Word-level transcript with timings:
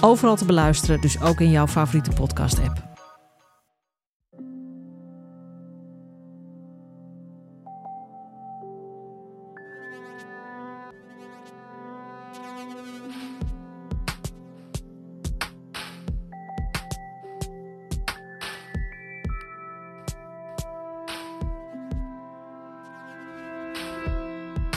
Overal 0.00 0.36
te 0.36 0.44
beluisteren, 0.44 1.00
dus 1.00 1.20
ook 1.20 1.40
in 1.40 1.50
jouw 1.50 1.66
favoriete 1.66 2.10
podcast-app. 2.10 2.86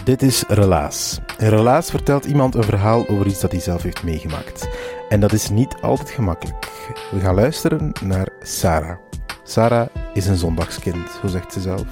Dit 0.10 0.22
is 0.22 0.44
Relaas. 0.48 1.20
In 1.38 1.48
Relaas 1.48 1.90
vertelt 1.90 2.26
iemand 2.26 2.55
een 2.55 2.63
verhaal 2.63 3.08
over 3.08 3.27
iets 3.27 3.40
dat 3.40 3.52
hij 3.52 3.62
zelf 3.62 3.82
heeft 3.82 4.04
meegemaakt. 4.04 4.68
En 5.09 5.20
dat 5.20 5.34
is 5.34 5.49
niet 5.49 5.76
altijd 5.81 6.09
gemakkelijk. 6.09 6.91
We 7.12 7.20
gaan 7.20 7.36
luisteren 7.36 7.91
naar 8.04 8.27
Sarah. 8.41 8.98
Sarah 9.43 9.88
is 10.13 10.27
een 10.27 10.35
zondagskind, 10.35 11.10
zo 11.21 11.27
zegt 11.27 11.54
ze 11.54 11.62
zelf. 11.62 11.84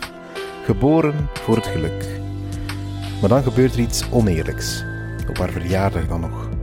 Geboren 0.64 1.30
voor 1.34 1.56
het 1.56 1.68
geluk. 1.68 2.20
Maar 3.20 3.30
dan 3.30 3.44
gebeurt 3.44 3.74
er 3.74 3.80
iets 3.80 4.12
oneerlijks. 4.12 4.84
Op 5.30 5.38
haar 5.38 5.50
verjaardag 5.50 6.08
dan 6.08 6.20
nog. 6.20 6.57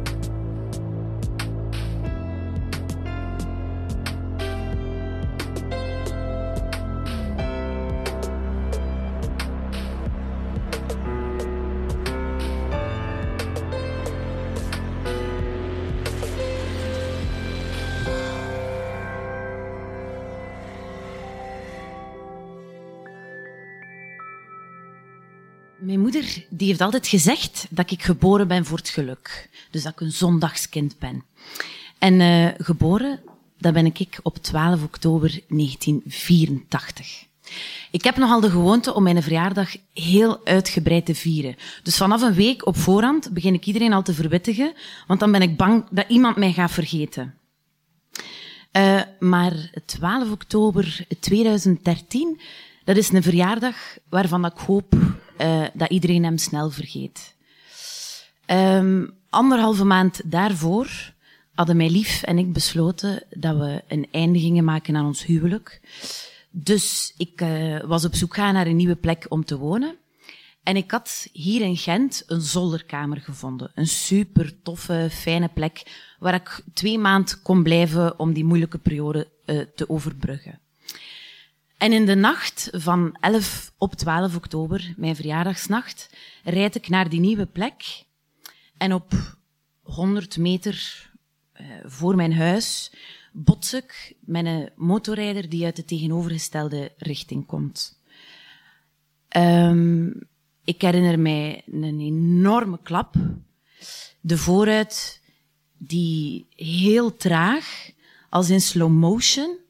Die 26.65 26.73
heeft 26.73 26.85
altijd 26.85 27.07
gezegd 27.07 27.67
dat 27.71 27.91
ik 27.91 28.03
geboren 28.03 28.49
ben 28.49 28.65
voor 28.65 28.79
het 28.79 28.89
geluk. 28.89 29.49
Dus 29.71 29.83
dat 29.83 29.93
ik 29.93 30.01
een 30.01 30.13
zondagskind 30.13 30.99
ben. 30.99 31.25
En 31.99 32.21
uh, 32.21 32.49
geboren, 32.59 33.21
dat 33.59 33.73
ben 33.73 33.87
ik 33.87 34.19
op 34.23 34.37
12 34.37 34.83
oktober 34.83 35.29
1984. 35.49 37.25
Ik 37.91 38.05
heb 38.05 38.17
nogal 38.17 38.41
de 38.41 38.51
gewoonte 38.51 38.95
om 38.95 39.03
mijn 39.03 39.23
verjaardag 39.23 39.77
heel 39.93 40.41
uitgebreid 40.45 41.07
te 41.07 41.15
vieren. 41.15 41.57
Dus 41.83 41.97
vanaf 41.97 42.23
een 42.23 42.35
week 42.35 42.67
op 42.67 42.77
voorhand 42.77 43.31
begin 43.31 43.55
ik 43.55 43.67
iedereen 43.67 43.93
al 43.93 44.03
te 44.03 44.15
verwittigen, 44.15 44.73
want 45.07 45.21
dan 45.21 45.33
ben 45.33 45.43
ik 45.43 45.57
bang 45.57 45.85
dat 45.91 46.09
iemand 46.09 46.37
mij 46.37 46.53
gaat 46.53 46.71
vergeten. 46.71 47.35
Uh, 48.73 49.01
maar 49.19 49.71
12 49.87 50.31
oktober 50.31 51.07
2013, 51.21 52.41
dat 52.85 52.97
is 52.97 53.13
een 53.13 53.23
verjaardag 53.23 53.77
waarvan 54.09 54.45
ik 54.45 54.57
hoop 54.57 54.95
uh, 55.39 55.67
dat 55.75 55.91
iedereen 55.91 56.25
hem 56.25 56.39
snel 56.39 56.71
vergeet. 56.71 57.35
Um, 58.47 59.15
anderhalve 59.31 59.85
maand 59.85 60.21
daarvoor 60.25 61.13
hadden 61.55 61.77
mijn 61.77 61.91
lief 61.91 62.23
en 62.23 62.39
ik 62.39 62.53
besloten 62.53 63.23
dat 63.31 63.57
we 63.57 63.83
een 63.89 64.07
einde 64.11 64.39
gingen 64.39 64.65
maken 64.65 64.97
aan 64.97 65.07
ons 65.07 65.25
huwelijk. 65.25 65.81
Dus 66.51 67.15
ik 67.17 67.41
uh, 67.41 67.81
was 67.81 68.05
op 68.05 68.15
zoek 68.15 68.35
gaan 68.35 68.55
naar 68.55 68.67
een 68.67 68.77
nieuwe 68.77 68.97
plek 68.97 69.27
om 69.29 69.45
te 69.45 69.59
wonen. 69.59 69.97
En 70.63 70.77
ik 70.77 70.91
had 70.91 71.29
hier 71.33 71.61
in 71.61 71.77
Gent 71.77 72.23
een 72.27 72.41
zolderkamer 72.41 73.21
gevonden. 73.21 73.71
Een 73.75 73.87
super 73.87 74.63
toffe, 74.63 75.09
fijne 75.11 75.49
plek 75.49 75.83
waar 76.19 76.35
ik 76.35 76.61
twee 76.75 76.99
maanden 76.99 77.43
kon 77.43 77.63
blijven 77.63 78.19
om 78.19 78.33
die 78.33 78.45
moeilijke 78.45 78.79
periode 78.79 79.29
uh, 79.47 79.61
te 79.75 79.89
overbruggen. 79.89 80.61
En 81.85 81.93
in 81.93 82.07
de 82.07 82.15
nacht 82.15 82.69
van 82.73 83.17
11 83.21 83.73
op 83.79 83.95
12 83.95 84.37
oktober, 84.37 84.95
mijn 84.97 85.17
verjaardagsnacht, 85.17 86.11
rijd 86.45 86.75
ik 86.75 86.89
naar 86.89 87.09
die 87.09 87.21
nieuwe 87.21 87.47
plek. 87.47 88.05
En 88.77 88.93
op 88.93 89.37
100 89.83 90.37
meter 90.39 91.11
uh, 91.61 91.67
voor 91.85 92.17
mijn 92.17 92.33
huis 92.35 92.93
bots 93.33 93.75
ik 93.75 94.17
met 94.21 94.47
een 94.47 94.71
motorrijder 94.77 95.49
die 95.49 95.65
uit 95.65 95.77
de 95.77 95.85
tegenovergestelde 95.85 96.93
richting 96.97 97.47
komt. 97.47 98.01
Um, 99.37 100.29
ik 100.65 100.81
herinner 100.81 101.19
mij 101.19 101.63
een 101.67 102.01
enorme 102.01 102.79
klap. 102.83 103.15
De 104.21 104.39
vooruit 104.39 105.21
die 105.79 106.47
heel 106.57 107.17
traag, 107.17 107.91
als 108.29 108.51
in 108.51 108.61
slow 108.61 108.91
motion, 108.91 109.63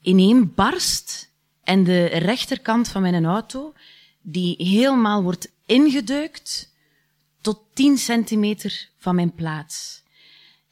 ineen 0.00 0.54
barst 0.54 1.32
en 1.62 1.84
de 1.84 2.04
rechterkant 2.06 2.88
van 2.88 3.02
mijn 3.02 3.24
auto, 3.24 3.72
die 4.22 4.54
helemaal 4.58 5.22
wordt 5.22 5.52
ingedeukt 5.66 6.74
tot 7.40 7.60
10 7.72 7.98
centimeter 7.98 8.88
van 8.96 9.14
mijn 9.14 9.34
plaats. 9.34 10.02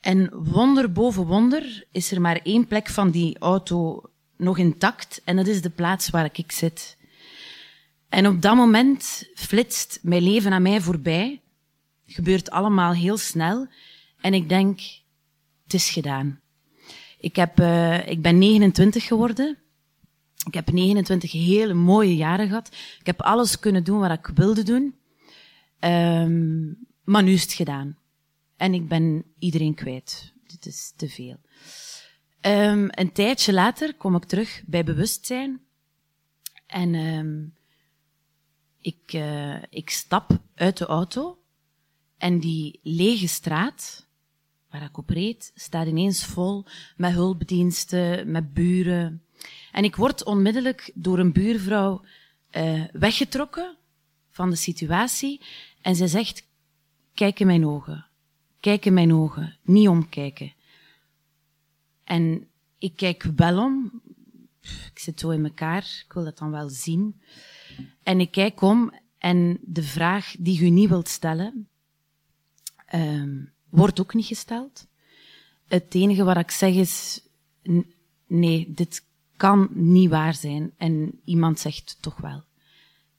En 0.00 0.30
wonder 0.34 0.92
boven 0.92 1.26
wonder 1.26 1.86
is 1.92 2.12
er 2.12 2.20
maar 2.20 2.40
één 2.42 2.66
plek 2.66 2.88
van 2.88 3.10
die 3.10 3.38
auto 3.38 4.02
nog 4.36 4.58
intact 4.58 5.20
en 5.24 5.36
dat 5.36 5.46
is 5.46 5.62
de 5.62 5.70
plaats 5.70 6.10
waar 6.10 6.30
ik 6.32 6.52
zit. 6.52 6.96
En 8.08 8.26
op 8.26 8.42
dat 8.42 8.56
moment 8.56 9.28
flitst 9.34 9.98
mijn 10.02 10.22
leven 10.22 10.52
aan 10.52 10.62
mij 10.62 10.80
voorbij. 10.80 11.42
Gebeurt 12.06 12.50
allemaal 12.50 12.92
heel 12.92 13.16
snel 13.16 13.66
en 14.20 14.34
ik 14.34 14.48
denk, 14.48 14.80
het 15.64 15.74
is 15.74 15.90
gedaan. 15.90 16.40
Ik, 17.18 17.36
heb, 17.36 17.60
uh, 17.60 18.08
ik 18.08 18.22
ben 18.22 18.38
29 18.38 19.04
geworden. 19.04 19.58
Ik 20.46 20.54
heb 20.54 20.72
29 20.72 21.32
hele 21.32 21.74
mooie 21.74 22.16
jaren 22.16 22.48
gehad. 22.48 22.68
Ik 22.98 23.06
heb 23.06 23.22
alles 23.22 23.58
kunnen 23.58 23.84
doen 23.84 23.98
wat 23.98 24.10
ik 24.10 24.26
wilde 24.34 24.62
doen. 24.62 24.94
Um, 25.80 26.86
maar 27.04 27.22
nu 27.22 27.32
is 27.32 27.42
het 27.42 27.52
gedaan. 27.52 27.98
En 28.56 28.74
ik 28.74 28.88
ben 28.88 29.24
iedereen 29.38 29.74
kwijt. 29.74 30.32
Dit 30.46 30.66
is 30.66 30.92
te 30.96 31.08
veel. 31.08 31.36
Um, 32.40 32.88
een 32.90 33.12
tijdje 33.12 33.52
later 33.52 33.94
kom 33.94 34.14
ik 34.14 34.24
terug 34.24 34.62
bij 34.66 34.84
bewustzijn. 34.84 35.60
En 36.66 36.94
um, 36.94 37.54
ik, 38.80 39.12
uh, 39.12 39.62
ik 39.70 39.90
stap 39.90 40.38
uit 40.54 40.76
de 40.76 40.86
auto. 40.86 41.38
En 42.16 42.40
die 42.40 42.80
lege 42.82 43.28
straat, 43.28 44.06
waar 44.70 44.82
ik 44.82 44.98
op 44.98 45.10
reed, 45.10 45.52
staat 45.54 45.86
ineens 45.86 46.24
vol 46.24 46.64
met 46.96 47.12
hulpdiensten, 47.12 48.30
met 48.30 48.52
buren. 48.52 49.22
En 49.72 49.84
ik 49.84 49.96
word 49.96 50.24
onmiddellijk 50.24 50.90
door 50.94 51.18
een 51.18 51.32
buurvrouw 51.32 52.04
uh, 52.56 52.84
weggetrokken 52.92 53.76
van 54.30 54.50
de 54.50 54.56
situatie. 54.56 55.40
En 55.80 55.96
zij 55.96 56.06
zegt, 56.06 56.46
kijk 57.14 57.40
in 57.40 57.46
mijn 57.46 57.66
ogen. 57.66 58.06
Kijk 58.60 58.84
in 58.84 58.94
mijn 58.94 59.14
ogen. 59.14 59.56
Niet 59.62 59.88
omkijken. 59.88 60.52
En 62.04 62.48
ik 62.78 62.96
kijk 62.96 63.22
wel 63.36 63.58
om. 63.64 64.02
Ik 64.60 64.98
zit 64.98 65.20
zo 65.20 65.30
in 65.30 65.44
elkaar. 65.44 66.02
Ik 66.06 66.12
wil 66.12 66.24
dat 66.24 66.38
dan 66.38 66.50
wel 66.50 66.68
zien. 66.68 67.20
En 68.02 68.20
ik 68.20 68.30
kijk 68.30 68.60
om 68.60 68.92
en 69.18 69.58
de 69.62 69.82
vraag 69.82 70.34
die 70.38 70.60
u 70.60 70.70
niet 70.70 70.88
wilt 70.88 71.08
stellen, 71.08 71.68
um, 72.94 73.52
wordt 73.68 74.00
ook 74.00 74.14
niet 74.14 74.26
gesteld. 74.26 74.86
Het 75.66 75.94
enige 75.94 76.24
wat 76.24 76.36
ik 76.36 76.50
zeg 76.50 76.74
is, 76.74 77.20
nee, 78.26 78.72
dit 78.74 79.04
kan 79.36 79.68
niet 79.72 80.10
waar 80.10 80.34
zijn. 80.34 80.72
En 80.76 81.20
iemand 81.24 81.60
zegt 81.60 81.96
toch 82.00 82.16
wel. 82.16 82.42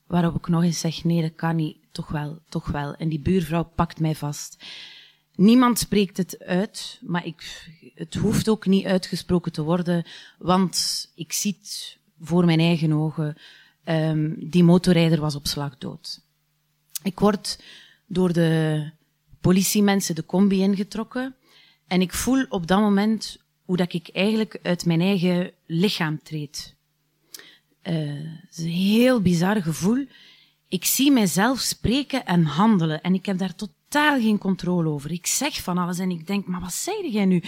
Waarop 0.07 0.35
ik 0.35 0.47
nog 0.47 0.63
eens 0.63 0.79
zeg, 0.79 1.03
nee, 1.03 1.21
dat 1.21 1.35
kan 1.35 1.55
niet, 1.55 1.77
toch 1.91 2.07
wel, 2.07 2.39
toch 2.49 2.67
wel. 2.67 2.95
En 2.95 3.09
die 3.09 3.19
buurvrouw 3.19 3.63
pakt 3.63 3.99
mij 3.99 4.15
vast. 4.15 4.65
Niemand 5.35 5.79
spreekt 5.79 6.17
het 6.17 6.39
uit, 6.39 6.99
maar 7.01 7.25
ik, 7.25 7.69
het 7.95 8.15
hoeft 8.15 8.49
ook 8.49 8.65
niet 8.65 8.85
uitgesproken 8.85 9.51
te 9.51 9.61
worden, 9.61 10.05
want 10.37 11.07
ik 11.15 11.33
zie 11.33 11.59
voor 12.21 12.45
mijn 12.45 12.59
eigen 12.59 12.93
ogen. 12.93 13.37
Um, 13.85 14.49
die 14.49 14.63
motorrijder 14.63 15.19
was 15.19 15.35
op 15.35 15.47
slag 15.47 15.77
dood. 15.77 16.21
Ik 17.03 17.19
word 17.19 17.63
door 18.05 18.33
de 18.33 18.91
politiemensen 19.41 20.15
de 20.15 20.25
combi 20.25 20.59
ingetrokken. 20.59 21.35
En 21.87 22.01
ik 22.01 22.13
voel 22.13 22.45
op 22.49 22.67
dat 22.67 22.79
moment 22.79 23.37
hoe 23.65 23.77
dat 23.77 23.93
ik 23.93 24.09
eigenlijk 24.13 24.59
uit 24.63 24.85
mijn 24.85 25.01
eigen 25.01 25.51
lichaam 25.65 26.23
treed. 26.23 26.75
Uh, 27.83 27.95
het 28.41 28.57
is 28.57 28.63
een 28.63 28.69
heel 28.69 29.21
bizar 29.21 29.61
gevoel. 29.61 30.05
Ik 30.67 30.85
zie 30.85 31.11
mijzelf 31.11 31.59
spreken 31.59 32.25
en 32.25 32.43
handelen 32.43 33.01
en 33.01 33.13
ik 33.13 33.25
heb 33.25 33.37
daar 33.37 33.55
totaal 33.55 34.19
geen 34.19 34.37
controle 34.37 34.89
over. 34.89 35.11
Ik 35.11 35.27
zeg 35.27 35.63
van 35.63 35.77
alles 35.77 35.99
en 35.99 36.09
ik 36.09 36.27
denk, 36.27 36.47
maar 36.47 36.61
wat 36.61 36.73
zei 36.73 37.11
jij 37.11 37.25
nu? 37.25 37.43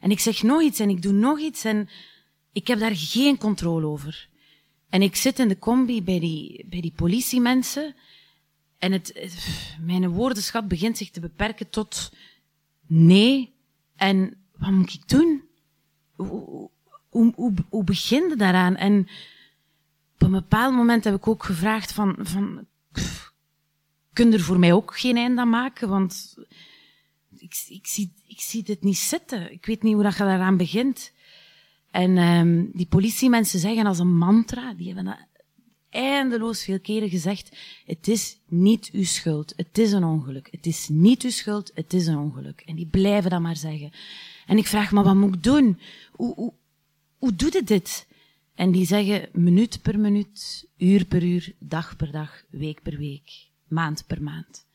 En 0.00 0.10
ik 0.10 0.20
zeg 0.20 0.42
nog 0.42 0.62
iets 0.62 0.80
en 0.80 0.88
ik 0.88 1.02
doe 1.02 1.12
nog 1.12 1.38
iets 1.38 1.64
en 1.64 1.88
ik 2.52 2.66
heb 2.66 2.78
daar 2.78 2.96
geen 2.96 3.38
controle 3.38 3.86
over. 3.86 4.28
En 4.88 5.02
ik 5.02 5.16
zit 5.16 5.38
in 5.38 5.48
de 5.48 5.58
combi 5.58 6.02
bij 6.02 6.20
die, 6.20 6.66
bij 6.68 6.80
die 6.80 6.92
politiemensen 6.96 7.94
en 8.78 8.92
het, 8.92 9.32
mijn 9.80 10.08
woordenschat 10.08 10.68
begint 10.68 10.96
zich 10.96 11.10
te 11.10 11.20
beperken 11.20 11.70
tot 11.70 12.12
nee. 12.86 13.54
En 13.96 14.36
wat 14.56 14.70
moet 14.70 14.94
ik 14.94 15.08
doen? 15.08 15.42
Hoe, 16.16 16.70
hoe, 17.08 17.32
hoe, 17.34 17.52
hoe 17.68 17.84
begin 17.84 18.28
je 18.28 18.36
daaraan? 18.36 18.76
En 18.76 19.08
op 20.14 20.22
een 20.22 20.30
bepaald 20.30 20.74
moment 20.74 21.04
heb 21.04 21.14
ik 21.14 21.28
ook 21.28 21.44
gevraagd 21.44 21.92
van, 21.92 22.16
van 22.18 22.66
kun 24.12 24.32
er 24.32 24.40
voor 24.40 24.58
mij 24.58 24.72
ook 24.72 24.98
geen 24.98 25.16
einde 25.16 25.40
aan 25.40 25.50
maken? 25.50 25.88
Want 25.88 26.36
ik, 27.36 27.64
ik, 27.68 27.86
zie, 27.86 28.12
ik 28.26 28.40
zie 28.40 28.62
dit 28.62 28.82
niet 28.82 28.98
zitten. 28.98 29.52
Ik 29.52 29.66
weet 29.66 29.82
niet 29.82 29.94
hoe 29.94 30.02
dat 30.02 30.16
je 30.16 30.22
daaraan 30.22 30.56
begint. 30.56 31.12
En 31.90 32.18
um, 32.18 32.70
die 32.72 32.86
politiemensen 32.86 33.60
zeggen 33.60 33.86
als 33.86 33.98
een 33.98 34.16
mantra, 34.16 34.74
die 34.74 34.86
hebben 34.86 35.04
dat 35.04 35.26
eindeloos 35.98 36.64
veel 36.64 36.80
keren 36.80 37.08
gezegd, 37.08 37.56
het 37.86 38.08
is 38.08 38.38
niet 38.48 38.90
uw 38.92 39.04
schuld, 39.04 39.52
het 39.56 39.78
is 39.78 39.92
een 39.92 40.04
ongeluk. 40.04 40.48
Het 40.50 40.66
is 40.66 40.88
niet 40.88 41.22
uw 41.22 41.30
schuld, 41.30 41.70
het 41.74 41.92
is 41.92 42.06
een 42.06 42.18
ongeluk. 42.18 42.62
En 42.66 42.74
die 42.74 42.86
blijven 42.86 43.30
dat 43.30 43.40
maar 43.40 43.56
zeggen. 43.56 43.90
En 44.46 44.58
ik 44.58 44.66
vraag, 44.66 44.90
maar 44.90 45.04
wat 45.04 45.14
moet 45.14 45.34
ik 45.34 45.42
doen? 45.42 45.80
Hoe, 46.12 46.34
hoe, 46.34 46.52
hoe 47.18 47.34
doet 47.34 47.54
het 47.54 47.66
dit? 47.66 48.06
En 48.54 48.70
die 48.70 48.86
zeggen 48.86 49.28
minuut 49.32 49.82
per 49.82 49.98
minuut, 49.98 50.68
uur 50.76 51.04
per 51.04 51.22
uur, 51.22 51.54
dag 51.58 51.96
per 51.96 52.10
dag, 52.12 52.42
week 52.50 52.82
per 52.82 52.96
week, 52.98 53.48
maand 53.68 54.04
per 54.06 54.22
maand. 54.22 54.66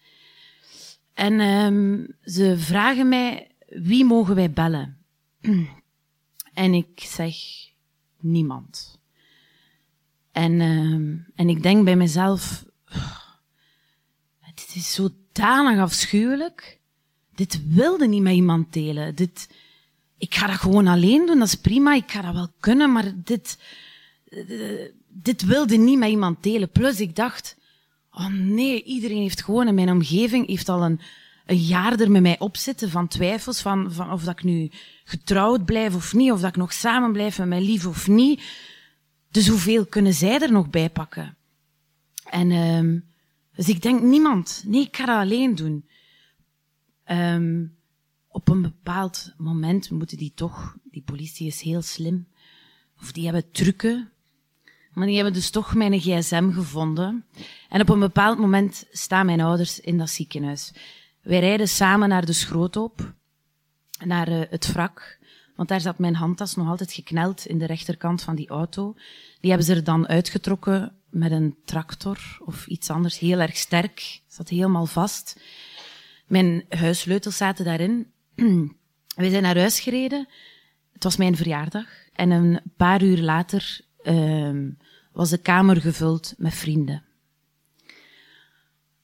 En 1.14 1.40
um, 1.40 2.16
ze 2.24 2.58
vragen 2.58 3.10
mij, 3.10 3.52
wie 3.68 4.06
mogen 4.06 4.36
wij 4.36 4.52
bellen? 4.52 4.98
en 6.54 6.74
ik 6.74 7.00
zeg, 7.00 7.36
niemand. 8.20 8.93
En, 10.34 10.52
uh, 10.52 11.20
en 11.36 11.50
ik 11.50 11.64
denk 11.64 11.84
bij 11.84 11.96
mezelf, 11.96 12.66
dit 14.54 14.76
is 14.76 14.94
zodanig 14.94 15.80
afschuwelijk. 15.80 16.80
Dit 17.36 17.62
wilde 17.68 18.08
niet 18.08 18.22
met 18.22 18.34
iemand 18.34 18.74
delen. 18.74 19.16
Dit, 19.16 19.50
ik 20.18 20.36
ga 20.36 20.48
dat 20.48 20.56
gewoon 20.56 20.88
alleen 20.88 21.26
doen, 21.26 21.40
dat 21.40 21.48
is 21.48 21.56
prima, 21.56 21.94
ik 21.94 22.12
ga 22.12 22.22
dat 22.22 22.34
wel 22.34 22.54
kunnen, 22.60 22.92
maar 22.92 23.14
dit, 23.16 23.58
dit 25.08 25.46
wilde 25.46 25.78
niet 25.78 25.98
met 25.98 26.10
iemand 26.10 26.44
delen. 26.44 26.70
Plus 26.70 27.00
ik 27.00 27.16
dacht, 27.16 27.58
oh 28.12 28.28
nee, 28.28 28.84
iedereen 28.84 29.22
heeft 29.22 29.44
gewoon 29.44 29.68
in 29.68 29.76
mijn 29.76 29.92
omgeving, 29.92 30.48
heeft 30.48 30.70
al 30.70 30.84
een, 30.84 31.00
een 31.46 31.58
jaar 31.58 32.00
er 32.00 32.12
met 32.12 32.22
mij 32.22 32.40
op 32.40 32.58
zitten 32.58 32.90
van 32.90 33.08
twijfels, 33.08 33.62
van, 33.62 33.94
van 33.94 34.12
of 34.12 34.24
dat 34.24 34.40
ik 34.40 34.44
nu 34.44 34.72
getrouwd 35.04 35.66
blijf 35.66 35.96
of 35.96 36.14
niet, 36.14 36.32
of 36.32 36.40
dat 36.40 36.50
ik 36.50 36.56
nog 36.56 36.74
samen 36.74 37.12
blijf 37.12 37.38
met 37.38 37.48
mijn 37.48 37.62
lief 37.62 37.86
of 37.86 38.08
niet. 38.08 38.42
Dus 39.34 39.48
hoeveel 39.48 39.86
kunnen 39.86 40.14
zij 40.14 40.42
er 40.42 40.52
nog 40.52 40.70
bij 40.70 40.90
pakken? 40.90 41.38
En 42.30 42.52
um, 42.52 43.06
dus 43.56 43.70
ik 43.70 43.82
denk 43.82 44.02
niemand. 44.02 44.64
Nee, 44.66 44.82
ik 44.82 44.98
ga 44.98 45.06
dat 45.06 45.18
alleen 45.18 45.56
doen. 45.56 45.86
Um, 47.12 47.78
op 48.28 48.50
een 48.50 48.62
bepaald 48.62 49.34
moment 49.38 49.90
moeten 49.90 50.18
die 50.18 50.32
toch, 50.36 50.78
die 50.84 51.02
politie 51.02 51.48
is 51.48 51.62
heel 51.62 51.82
slim, 51.82 52.28
of 53.02 53.12
die 53.12 53.24
hebben 53.24 53.52
trucken, 53.52 54.12
maar 54.92 55.06
die 55.06 55.16
hebben 55.16 55.34
dus 55.34 55.50
toch 55.50 55.76
mijn 55.76 56.00
gsm 56.00 56.52
gevonden. 56.52 57.26
En 57.70 57.82
op 57.82 57.90
een 57.90 58.00
bepaald 58.00 58.40
moment 58.40 58.86
staan 58.92 59.26
mijn 59.26 59.42
ouders 59.42 59.80
in 59.80 59.98
dat 59.98 60.10
ziekenhuis. 60.10 60.74
Wij 61.22 61.40
rijden 61.40 61.68
samen 61.68 62.10
naar 62.10 62.26
de 62.26 62.34
schroothoop, 62.34 63.14
naar 64.06 64.30
uh, 64.30 64.42
het 64.50 64.72
wrak. 64.72 65.20
Want 65.56 65.70
daar 65.70 65.82
zat 65.82 66.00
mijn 66.00 66.16
handtas 66.16 66.56
nog 66.56 66.68
altijd 66.68 66.94
gekneld 66.94 67.46
in 67.46 67.58
de 67.58 67.66
rechterkant 67.66 68.22
van 68.22 68.36
die 68.36 68.50
auto. 68.50 68.96
Die 69.40 69.50
hebben 69.50 69.68
ze 69.68 69.76
er 69.76 69.84
dan 69.84 70.08
uitgetrokken 70.08 70.96
met 71.10 71.32
een 71.32 71.56
tractor 71.66 72.38
of 72.40 72.68
iets 72.68 72.90
anders, 72.90 73.20
heel 73.20 73.40
erg 73.40 73.58
sterk. 73.58 74.22
Zat 74.28 74.50
helemaal 74.50 74.86
vast. 74.86 75.42
Mijn 76.28 76.66
huissleutels 76.70 77.38
zaten 77.38 77.66
daarin. 77.66 78.12
We 79.16 79.30
zijn 79.30 79.44
naar 79.44 79.58
huis 79.58 79.80
gereden. 79.80 80.28
Het 80.94 81.04
was 81.04 81.18
mijn 81.18 81.36
verjaardag. 81.36 81.88
En 82.14 82.32
een 82.32 82.62
paar 82.78 83.04
uur 83.04 83.18
later 83.18 83.82
uh, 84.04 84.72
was 85.12 85.30
de 85.30 85.38
kamer 85.38 85.82
gevuld 85.82 86.34
met 86.38 86.54
vrienden. 86.54 87.04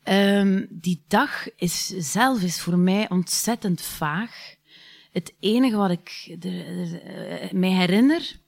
Um, 0.04 0.68
die 0.70 1.04
dag 1.08 1.56
is 1.56 1.88
zelf 1.88 2.42
is 2.42 2.62
voor 2.62 2.78
mij 2.78 3.10
ontzettend 3.10 3.82
vaag. 3.82 4.56
Het 5.12 5.34
enige 5.40 5.76
wat 5.76 5.90
ik 5.90 6.38
mij 7.52 7.72
herinner, 7.72 8.40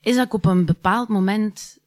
is 0.00 0.16
dat 0.16 0.26
ik 0.26 0.34
op 0.34 0.44
een 0.44 0.64
bepaald 0.64 1.08
moment 1.08 1.78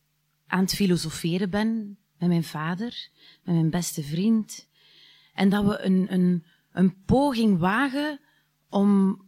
aan 0.48 0.62
het 0.62 0.76
filosoferen 0.76 1.50
ben 1.50 1.98
met 2.18 2.30
mijn 2.30 2.44
vader, 2.44 3.10
met 3.44 3.56
mijn 3.56 3.70
beste 3.70 4.04
vriend. 4.04 4.68
En 5.34 5.50
dat 5.50 5.66
we 5.66 5.82
een, 5.82 6.14
een, 6.14 6.46
een 6.72 7.04
poging 7.06 7.58
wagen 7.58 8.20
om 8.70 9.22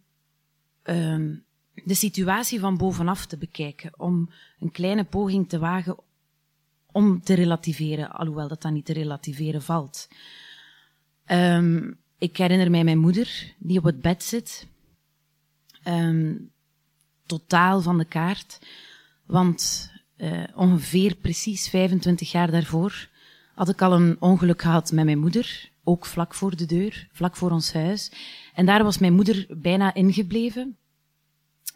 um, 0.84 1.46
de 1.74 1.94
situatie 1.94 2.60
van 2.60 2.78
bovenaf 2.78 3.26
te 3.26 3.38
bekijken. 3.38 4.00
Om 4.00 4.32
een 4.60 4.72
kleine 4.72 5.04
poging 5.04 5.50
te 5.50 5.60
wagen 5.60 5.98
om 6.92 7.22
te 7.22 7.34
relativeren, 7.34 8.12
alhoewel 8.12 8.48
dat 8.48 8.62
dan 8.62 8.74
niet 8.74 8.86
te 8.86 8.94
relativeren 8.94 9.62
valt. 9.62 10.08
Um, 11.26 12.00
ik 12.22 12.38
herinner 12.38 12.72
mij 12.72 12.84
mijn 12.84 12.98
moeder, 12.98 13.54
die 13.58 13.78
op 13.78 13.84
het 13.84 14.02
bed 14.02 14.24
zit. 14.24 14.68
Um, 15.88 16.52
totaal 17.26 17.82
van 17.82 17.98
de 17.98 18.06
kaart. 18.06 18.60
Want 19.26 19.92
uh, 20.18 20.44
ongeveer 20.56 21.16
precies 21.16 21.70
25 21.70 22.32
jaar 22.32 22.52
daarvoor 22.52 23.10
had 23.54 23.70
ik 23.70 23.82
al 23.82 23.94
een 23.94 24.18
ongeluk 24.20 24.62
gehad 24.62 24.92
met 24.92 25.06
mijn 25.06 25.20
moeder. 25.20 25.70
Ook 25.84 26.06
vlak 26.06 26.34
voor 26.34 26.56
de 26.56 26.66
deur, 26.66 27.08
vlak 27.12 27.36
voor 27.36 27.52
ons 27.52 27.74
huis. 27.74 28.12
En 28.54 28.66
daar 28.66 28.84
was 28.84 28.98
mijn 28.98 29.14
moeder 29.14 29.46
bijna 29.50 29.94
ingebleven. 29.94 30.78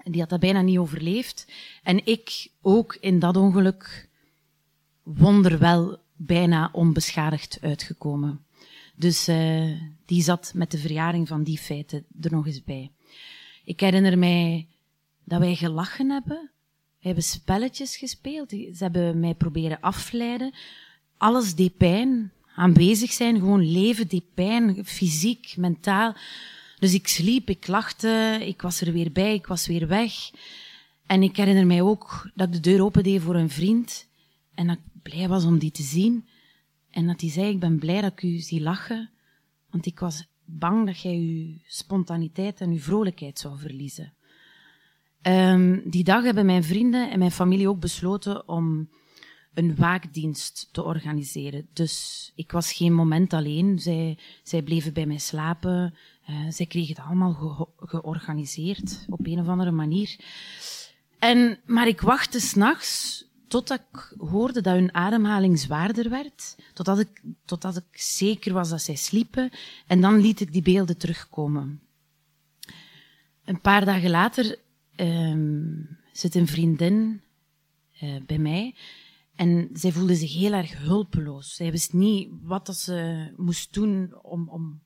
Die 0.03 0.19
had 0.19 0.29
dat 0.29 0.39
bijna 0.39 0.61
niet 0.61 0.77
overleefd. 0.77 1.47
En 1.83 2.05
ik 2.05 2.51
ook 2.61 2.97
in 2.99 3.19
dat 3.19 3.37
ongeluk 3.37 4.09
wonderwel 5.03 5.99
bijna 6.13 6.69
onbeschadigd 6.71 7.57
uitgekomen. 7.61 8.44
Dus 8.95 9.29
uh, 9.29 9.71
die 10.05 10.23
zat 10.23 10.51
met 10.55 10.71
de 10.71 10.77
verjaring 10.77 11.27
van 11.27 11.43
die 11.43 11.57
feiten 11.57 12.05
er 12.21 12.31
nog 12.31 12.47
eens 12.47 12.63
bij. 12.63 12.91
Ik 13.63 13.79
herinner 13.79 14.17
mij 14.17 14.67
dat 15.23 15.39
wij 15.39 15.55
gelachen 15.55 16.09
hebben. 16.09 16.49
We 16.99 17.11
hebben 17.11 17.23
spelletjes 17.23 17.97
gespeeld. 17.97 18.49
Ze 18.49 18.75
hebben 18.77 19.19
mij 19.19 19.33
proberen 19.33 19.79
afleiden. 19.81 20.53
Alles 21.17 21.55
deed 21.55 21.77
pijn. 21.77 22.31
Aanwezig 22.55 23.11
zijn, 23.11 23.39
gewoon 23.39 23.71
leven 23.71 24.07
deed 24.07 24.33
pijn. 24.33 24.85
Fysiek, 24.85 25.57
mentaal. 25.57 26.15
Dus 26.79 26.93
ik 26.93 27.07
sliep, 27.07 27.49
ik 27.49 27.67
lachte, 27.67 28.37
ik 28.41 28.61
was 28.61 28.81
er 28.81 28.91
weer 28.91 29.11
bij, 29.11 29.33
ik 29.33 29.47
was 29.47 29.67
weer 29.67 29.87
weg. 29.87 30.13
En 31.05 31.23
ik 31.23 31.37
herinner 31.37 31.65
mij 31.65 31.81
ook 31.81 32.29
dat 32.33 32.47
ik 32.47 32.53
de 32.53 32.59
deur 32.59 32.83
opende 32.83 33.19
voor 33.19 33.35
een 33.35 33.49
vriend. 33.49 34.07
En 34.53 34.67
dat 34.67 34.77
ik 34.77 35.01
blij 35.01 35.27
was 35.27 35.45
om 35.45 35.57
die 35.57 35.71
te 35.71 35.83
zien. 35.83 36.25
En 36.95 37.07
dat 37.07 37.21
hij 37.21 37.29
zei, 37.29 37.49
ik 37.49 37.59
ben 37.59 37.79
blij 37.79 38.01
dat 38.01 38.11
ik 38.11 38.23
u 38.23 38.37
zie 38.37 38.61
lachen. 38.61 39.09
Want 39.69 39.85
ik 39.85 39.99
was 39.99 40.27
bang 40.45 40.85
dat 40.85 40.99
jij 41.01 41.15
uw 41.15 41.57
spontaniteit 41.67 42.61
en 42.61 42.69
uw 42.69 42.79
vrolijkheid 42.79 43.39
zou 43.39 43.59
verliezen. 43.59 44.13
Um, 45.21 45.89
die 45.89 46.03
dag 46.03 46.23
hebben 46.23 46.45
mijn 46.45 46.63
vrienden 46.63 47.11
en 47.11 47.19
mijn 47.19 47.31
familie 47.31 47.69
ook 47.69 47.79
besloten 47.79 48.47
om 48.47 48.89
een 49.53 49.75
waakdienst 49.75 50.69
te 50.71 50.83
organiseren. 50.83 51.67
Dus 51.73 52.31
ik 52.35 52.51
was 52.51 52.73
geen 52.73 52.93
moment 52.93 53.33
alleen. 53.33 53.79
Zij, 53.79 54.17
zij 54.43 54.61
bleven 54.61 54.93
bij 54.93 55.05
mij 55.05 55.17
slapen. 55.17 55.95
Uh, 56.29 56.35
zij 56.49 56.65
kregen 56.65 56.95
het 56.95 57.05
allemaal 57.05 57.33
ge 57.33 57.67
georganiseerd 57.77 59.05
op 59.09 59.25
een 59.25 59.39
of 59.39 59.47
andere 59.47 59.71
manier. 59.71 60.19
En, 61.19 61.59
maar 61.65 61.87
ik 61.87 62.01
wachtte 62.01 62.39
s'nachts 62.39 63.25
totdat 63.55 63.79
ik 63.91 64.13
hoorde 64.17 64.61
dat 64.61 64.73
hun 64.73 64.93
ademhaling 64.93 65.59
zwaarder 65.59 66.09
werd, 66.09 66.55
totdat 66.73 66.99
ik, 66.99 67.21
totdat 67.45 67.77
ik 67.77 67.99
zeker 67.99 68.53
was 68.53 68.69
dat 68.69 68.81
zij 68.81 68.95
sliepen, 68.95 69.49
en 69.87 70.01
dan 70.01 70.19
liet 70.19 70.39
ik 70.39 70.53
die 70.53 70.61
beelden 70.61 70.97
terugkomen. 70.97 71.81
Een 73.45 73.61
paar 73.61 73.85
dagen 73.85 74.09
later 74.09 74.59
um, 74.95 75.97
zit 76.11 76.35
een 76.35 76.47
vriendin 76.47 77.21
uh, 78.01 78.21
bij 78.25 78.37
mij 78.37 78.75
en 79.35 79.69
zij 79.73 79.91
voelde 79.91 80.15
zich 80.15 80.33
heel 80.33 80.53
erg 80.53 80.77
hulpeloos. 80.77 81.55
Zij 81.55 81.71
wist 81.71 81.93
niet 81.93 82.29
wat 82.41 82.77
ze 82.77 83.31
moest 83.37 83.73
doen 83.73 84.13
om, 84.21 84.49
om, 84.49 84.81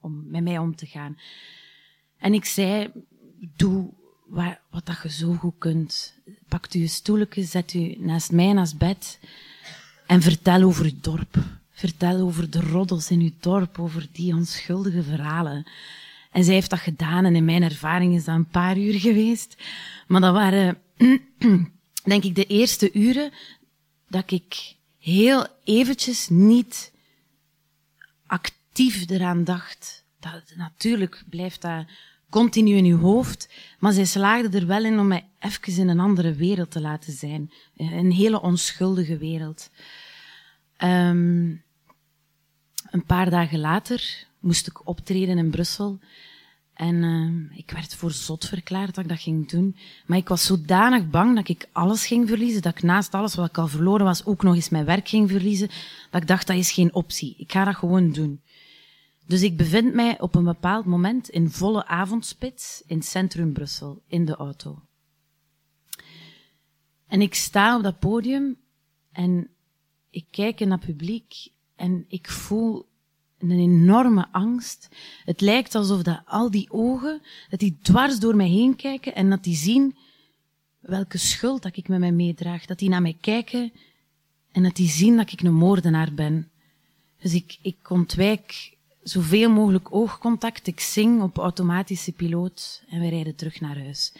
om 0.00 0.24
met 0.26 0.42
mij 0.42 0.58
om 0.58 0.76
te 0.76 0.86
gaan. 0.86 1.18
En 2.18 2.34
ik 2.34 2.44
zei, 2.44 2.92
doe 3.56 3.92
wat, 4.34 4.86
dat 4.86 5.02
je 5.02 5.10
zo 5.10 5.34
goed 5.34 5.54
kunt. 5.58 6.14
Pak 6.48 6.72
je 6.72 6.86
stoeltje, 6.86 7.42
zet 7.42 7.74
u 7.74 7.96
naast 7.98 8.32
mij 8.32 8.52
naast 8.52 8.78
bed 8.78 9.18
en 10.06 10.22
vertel 10.22 10.62
over 10.62 10.84
uw 10.84 11.00
dorp. 11.00 11.36
Vertel 11.70 12.20
over 12.20 12.50
de 12.50 12.60
roddels 12.60 13.10
in 13.10 13.20
uw 13.20 13.32
dorp, 13.40 13.78
over 13.78 14.08
die 14.12 14.34
onschuldige 14.34 15.02
verhalen. 15.02 15.66
En 16.30 16.44
zij 16.44 16.54
heeft 16.54 16.70
dat 16.70 16.78
gedaan 16.78 17.24
en 17.24 17.36
in 17.36 17.44
mijn 17.44 17.62
ervaring 17.62 18.14
is 18.14 18.24
dat 18.24 18.34
een 18.34 18.48
paar 18.48 18.78
uur 18.78 19.00
geweest. 19.00 19.56
Maar 20.06 20.20
dat 20.20 20.34
waren, 20.34 20.78
denk 22.12 22.24
ik, 22.24 22.34
de 22.34 22.46
eerste 22.46 22.92
uren 22.92 23.32
dat 24.08 24.30
ik 24.30 24.76
heel 24.98 25.46
eventjes 25.64 26.28
niet 26.28 26.92
actief 28.26 29.10
eraan 29.10 29.44
dacht. 29.44 30.04
Dat, 30.20 30.42
natuurlijk 30.56 31.24
blijft 31.30 31.62
dat 31.62 31.86
continu 32.40 32.76
in 32.76 32.84
uw 32.84 32.98
hoofd, 32.98 33.48
maar 33.78 33.92
zij 33.92 34.04
slaagde 34.04 34.58
er 34.58 34.66
wel 34.66 34.84
in 34.84 34.98
om 34.98 35.06
mij 35.06 35.28
even 35.38 35.76
in 35.76 35.88
een 35.88 36.00
andere 36.00 36.34
wereld 36.34 36.70
te 36.70 36.80
laten 36.80 37.12
zijn. 37.12 37.52
Een 37.76 38.12
hele 38.12 38.40
onschuldige 38.40 39.18
wereld. 39.18 39.70
Um, 40.78 41.62
een 42.90 43.04
paar 43.06 43.30
dagen 43.30 43.60
later 43.60 44.26
moest 44.40 44.66
ik 44.66 44.86
optreden 44.88 45.38
in 45.38 45.50
Brussel. 45.50 45.98
En 46.74 46.94
uh, 46.94 47.58
ik 47.58 47.70
werd 47.70 47.94
voor 47.94 48.12
zot 48.12 48.44
verklaard 48.44 48.94
dat 48.94 49.04
ik 49.04 49.10
dat 49.10 49.20
ging 49.20 49.48
doen. 49.48 49.76
Maar 50.06 50.18
ik 50.18 50.28
was 50.28 50.44
zodanig 50.44 51.10
bang 51.10 51.34
dat 51.34 51.48
ik 51.48 51.68
alles 51.72 52.06
ging 52.06 52.28
verliezen, 52.28 52.62
dat 52.62 52.76
ik 52.76 52.82
naast 52.82 53.14
alles 53.14 53.34
wat 53.34 53.48
ik 53.48 53.58
al 53.58 53.68
verloren 53.68 54.04
was, 54.04 54.24
ook 54.24 54.42
nog 54.42 54.54
eens 54.54 54.68
mijn 54.68 54.84
werk 54.84 55.08
ging 55.08 55.30
verliezen, 55.30 55.68
dat 56.10 56.22
ik 56.22 56.28
dacht, 56.28 56.46
dat 56.46 56.56
is 56.56 56.72
geen 56.72 56.94
optie. 56.94 57.34
Ik 57.38 57.52
ga 57.52 57.64
dat 57.64 57.76
gewoon 57.76 58.12
doen. 58.12 58.40
Dus 59.26 59.42
ik 59.42 59.56
bevind 59.56 59.94
mij 59.94 60.20
op 60.20 60.34
een 60.34 60.44
bepaald 60.44 60.84
moment 60.84 61.28
in 61.28 61.50
volle 61.50 61.86
avondspits 61.86 62.82
in 62.86 63.02
centrum 63.02 63.52
Brussel, 63.52 64.02
in 64.06 64.24
de 64.24 64.36
auto. 64.36 64.82
En 67.06 67.20
ik 67.20 67.34
sta 67.34 67.76
op 67.76 67.82
dat 67.82 67.98
podium 67.98 68.56
en 69.12 69.48
ik 70.10 70.26
kijk 70.30 70.60
in 70.60 70.68
dat 70.68 70.80
publiek 70.80 71.48
en 71.76 72.04
ik 72.08 72.30
voel 72.30 72.88
een 73.38 73.50
enorme 73.50 74.28
angst. 74.32 74.88
Het 75.24 75.40
lijkt 75.40 75.74
alsof 75.74 76.02
dat 76.02 76.22
al 76.24 76.50
die 76.50 76.70
ogen, 76.70 77.22
dat 77.48 77.60
die 77.60 77.78
dwars 77.82 78.18
door 78.18 78.36
mij 78.36 78.48
heen 78.48 78.76
kijken 78.76 79.14
en 79.14 79.30
dat 79.30 79.44
die 79.44 79.56
zien 79.56 79.96
welke 80.80 81.18
schuld 81.18 81.62
dat 81.62 81.76
ik 81.76 81.88
met 81.88 81.98
mij 81.98 82.12
meedraag. 82.12 82.66
Dat 82.66 82.78
die 82.78 82.88
naar 82.88 83.02
mij 83.02 83.16
kijken 83.20 83.72
en 84.52 84.62
dat 84.62 84.76
die 84.76 84.88
zien 84.88 85.16
dat 85.16 85.32
ik 85.32 85.40
een 85.40 85.54
moordenaar 85.54 86.14
ben. 86.14 86.50
Dus 87.20 87.34
ik, 87.34 87.58
ik 87.62 87.90
ontwijk 87.90 88.73
zoveel 89.04 89.50
mogelijk 89.50 89.94
oogcontact. 89.94 90.66
Ik 90.66 90.80
zing 90.80 91.22
op 91.22 91.38
automatische 91.38 92.12
piloot 92.12 92.82
en 92.88 93.00
we 93.00 93.08
rijden 93.08 93.34
terug 93.34 93.60
naar 93.60 93.78
huis. 93.78 94.12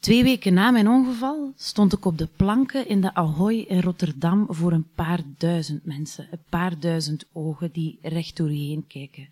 Twee 0.00 0.22
weken 0.22 0.54
na 0.54 0.70
mijn 0.70 0.88
ongeval 0.88 1.52
stond 1.56 1.92
ik 1.92 2.04
op 2.04 2.18
de 2.18 2.28
planken 2.36 2.88
in 2.88 3.00
de 3.00 3.14
Ahoy 3.14 3.54
in 3.54 3.80
Rotterdam 3.80 4.46
voor 4.48 4.72
een 4.72 4.88
paar 4.94 5.20
duizend 5.38 5.84
mensen. 5.84 6.28
Een 6.30 6.44
paar 6.48 6.78
duizend 6.78 7.24
ogen 7.32 7.72
die 7.72 7.98
recht 8.02 8.36
door 8.36 8.52
je 8.52 8.68
heen 8.68 8.86
kijken. 8.86 9.28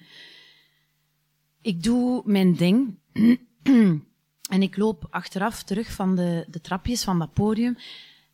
Ik 1.62 1.82
doe 1.82 2.22
mijn 2.24 2.54
ding 2.54 2.98
en 4.50 4.62
ik 4.62 4.76
loop 4.76 5.06
achteraf 5.10 5.62
terug 5.62 5.92
van 5.92 6.16
de, 6.16 6.46
de 6.48 6.60
trapjes 6.60 7.04
van 7.04 7.18
dat 7.18 7.32
podium 7.32 7.76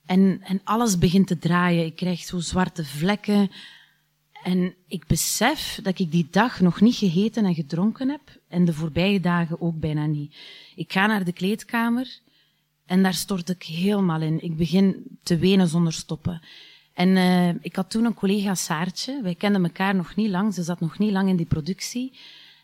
en, 0.07 0.40
en 0.43 0.61
alles 0.64 0.99
begint 0.99 1.26
te 1.26 1.38
draaien. 1.38 1.85
Ik 1.85 1.97
krijg 1.97 2.21
zo 2.21 2.38
zwarte 2.38 2.85
vlekken 2.85 3.50
en 4.47 4.75
ik 4.88 5.07
besef 5.07 5.79
dat 5.83 5.99
ik 5.99 6.11
die 6.11 6.29
dag 6.31 6.61
nog 6.61 6.81
niet 6.81 6.95
gegeten 6.95 7.45
en 7.45 7.55
gedronken 7.55 8.09
heb 8.09 8.41
en 8.49 8.65
de 8.65 8.73
voorbije 8.73 9.21
dagen 9.21 9.61
ook 9.61 9.81
bijna 9.81 10.07
niet. 10.07 10.37
Ik 10.75 10.93
ga 10.93 11.07
naar 11.07 11.25
de 11.25 11.33
kleedkamer 11.33 12.21
en 12.85 13.03
daar 13.03 13.15
stort 13.15 13.49
ik 13.49 13.62
helemaal 13.62 14.21
in. 14.21 14.43
Ik 14.43 14.57
begin 14.57 15.19
te 15.23 15.38
wenen 15.38 15.69
zonder 15.69 15.93
stoppen. 15.93 16.41
En 16.95 17.09
uh, 17.09 17.49
ik 17.49 17.76
had 17.76 17.91
toen 17.91 18.05
een 18.05 18.15
collega 18.15 18.55
Saartje. 18.55 19.23
Wij 19.23 19.35
kenden 19.35 19.65
elkaar 19.65 19.95
nog 19.95 20.15
niet 20.15 20.31
lang. 20.31 20.55
Ze 20.55 20.62
zat 20.62 20.81
nog 20.81 20.99
niet 20.99 21.12
lang 21.12 21.29
in 21.29 21.37
die 21.37 21.47
productie. 21.47 22.12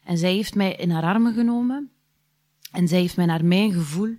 En 0.05 0.19
zij 0.19 0.33
heeft 0.33 0.55
mij 0.55 0.75
in 0.75 0.91
haar 0.91 1.05
armen 1.05 1.35
genomen. 1.35 1.91
En 2.73 2.89
zij 2.89 3.01
heeft 3.01 3.17
mij 3.17 3.27
naar 3.27 3.45
mijn 3.45 3.73
gevoel 3.73 4.15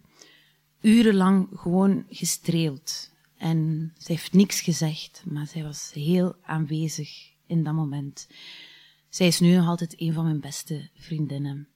urenlang 0.82 1.48
gewoon 1.56 2.06
gestreeld. 2.10 3.12
En 3.38 3.92
ze 3.98 4.12
heeft 4.12 4.34
niks 4.34 4.62
gezegd, 4.62 5.24
maar 5.26 5.48
zij 5.48 5.64
was 5.64 5.92
heel 5.94 6.36
aanwezig 6.42 7.32
in 7.48 7.64
dat 7.64 7.74
moment. 7.74 8.28
Zij 9.10 9.28
is 9.28 9.40
nu 9.40 9.56
nog 9.56 9.68
altijd 9.68 10.02
een 10.02 10.14
van 10.14 10.24
mijn 10.24 10.40
beste 10.40 10.90
vriendinnen. 10.96 11.68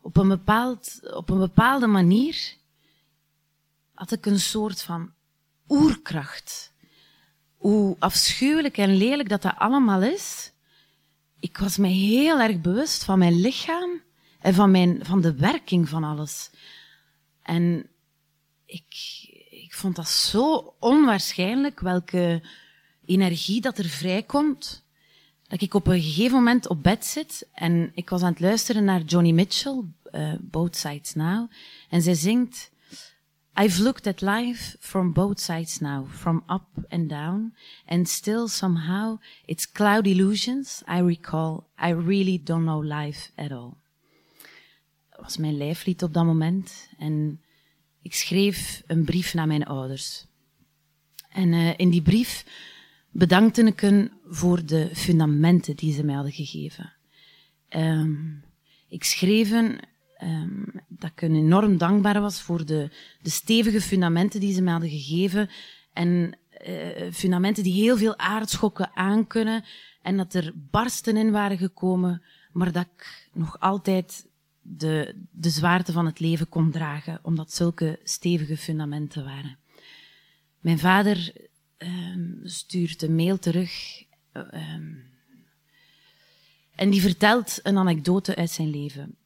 Op 0.00 0.16
een, 0.16 0.28
bepaald, 0.28 1.00
op 1.14 1.30
een 1.30 1.38
bepaalde 1.38 1.86
manier 1.86 2.56
had 3.94 4.12
ik 4.12 4.26
een 4.26 4.40
soort 4.40 4.82
van 4.82 5.12
oerkracht. 5.68 6.72
Hoe 7.56 7.96
afschuwelijk 7.98 8.76
en 8.76 8.96
lelijk 8.96 9.28
dat 9.28 9.42
dat 9.42 9.56
allemaal 9.56 10.02
is. 10.02 10.52
Ik 11.40 11.58
was 11.58 11.76
mij 11.76 11.90
heel 11.90 12.40
erg 12.40 12.60
bewust 12.60 13.04
van 13.04 13.18
mijn 13.18 13.40
lichaam 13.40 14.00
en 14.40 14.54
van, 14.54 14.70
mijn, 14.70 15.04
van 15.04 15.20
de 15.20 15.34
werking 15.34 15.88
van 15.88 16.04
alles. 16.04 16.50
En 17.42 17.86
ik, 18.64 18.84
ik 19.50 19.74
vond 19.74 19.96
dat 19.96 20.08
zo 20.08 20.74
onwaarschijnlijk 20.78 21.80
welke 21.80 22.42
energie 23.06 23.60
dat 23.60 23.78
er 23.78 23.88
vrijkomt. 23.88 24.84
Dat 25.48 25.60
ik 25.60 25.74
op 25.74 25.86
een 25.86 26.02
gegeven 26.02 26.36
moment 26.36 26.68
op 26.68 26.82
bed 26.82 27.04
zit 27.04 27.48
en 27.52 27.90
ik 27.94 28.10
was 28.10 28.22
aan 28.22 28.30
het 28.30 28.40
luisteren 28.40 28.84
naar 28.84 29.02
Johnny 29.02 29.32
Mitchell, 29.32 29.82
uh, 30.12 30.34
Both 30.40 30.76
Sides 30.76 31.14
Now. 31.14 31.50
En 31.88 32.02
zij 32.02 32.14
zingt 32.14 32.70
I've 33.54 33.82
looked 33.82 34.06
at 34.06 34.22
life 34.22 34.76
from 34.80 35.12
both 35.12 35.38
sides 35.38 35.80
now, 35.80 36.06
from 36.06 36.42
up 36.48 36.64
and 36.88 37.08
down, 37.08 37.54
and 37.86 38.08
still 38.08 38.48
somehow 38.48 39.18
it's 39.44 39.66
cloud 39.66 40.06
illusions 40.06 40.82
I 40.88 41.00
recall. 41.00 41.64
I 41.78 41.92
really 41.92 42.40
don't 42.44 42.64
know 42.64 42.82
life 42.82 43.30
at 43.36 43.52
all. 43.52 43.74
Dat 45.10 45.20
was 45.20 45.36
mijn 45.36 45.56
lijflied 45.56 46.02
op 46.02 46.14
dat 46.14 46.24
moment 46.24 46.88
en 46.98 47.40
ik 48.02 48.14
schreef 48.14 48.82
een 48.86 49.04
brief 49.04 49.34
naar 49.34 49.46
mijn 49.46 49.64
ouders. 49.64 50.26
En 51.28 51.52
uh, 51.52 51.78
in 51.78 51.90
die 51.90 52.02
brief 52.02 52.44
bedankte 53.12 53.62
ik 53.62 53.80
hen 53.80 54.12
voor 54.26 54.66
de 54.66 54.90
fundamenten 54.92 55.76
die 55.76 55.92
ze 55.92 56.04
mij 56.04 56.14
hadden 56.14 56.32
gegeven. 56.32 56.92
Um, 57.68 58.44
ik 58.88 59.04
schreef 59.04 59.50
hen 59.50 59.78
um, 60.22 60.64
dat 60.88 61.10
ik 61.10 61.22
enorm 61.22 61.78
dankbaar 61.78 62.20
was 62.20 62.42
voor 62.42 62.66
de, 62.66 62.90
de 63.22 63.30
stevige 63.30 63.80
fundamenten 63.80 64.40
die 64.40 64.54
ze 64.54 64.62
me 64.62 64.70
hadden 64.70 64.90
gegeven. 64.90 65.50
En 65.92 66.38
uh, 66.68 67.12
fundamenten 67.12 67.62
die 67.62 67.82
heel 67.82 67.96
veel 67.96 68.18
aardschokken 68.18 68.96
aankunnen. 68.96 69.64
En 70.02 70.16
dat 70.16 70.34
er 70.34 70.52
barsten 70.70 71.16
in 71.16 71.30
waren 71.30 71.58
gekomen, 71.58 72.22
maar 72.52 72.72
dat 72.72 72.86
ik 72.94 73.28
nog 73.32 73.60
altijd 73.60 74.28
de, 74.60 75.14
de 75.30 75.50
zwaarte 75.50 75.92
van 75.92 76.06
het 76.06 76.20
leven 76.20 76.48
kon 76.48 76.70
dragen, 76.70 77.18
omdat 77.22 77.52
zulke 77.52 78.00
stevige 78.04 78.56
fundamenten 78.56 79.24
waren. 79.24 79.58
Mijn 80.60 80.78
vader 80.78 81.32
um, 81.82 82.40
stuurt 82.44 83.02
een 83.02 83.14
mail 83.14 83.38
terug. 83.38 84.02
Um, 84.34 85.10
en 86.74 86.90
die 86.90 87.00
vertelt 87.00 87.60
een 87.62 87.78
anekdote 87.78 88.36
uit 88.36 88.50
zijn 88.50 88.70
leven. 88.70 89.16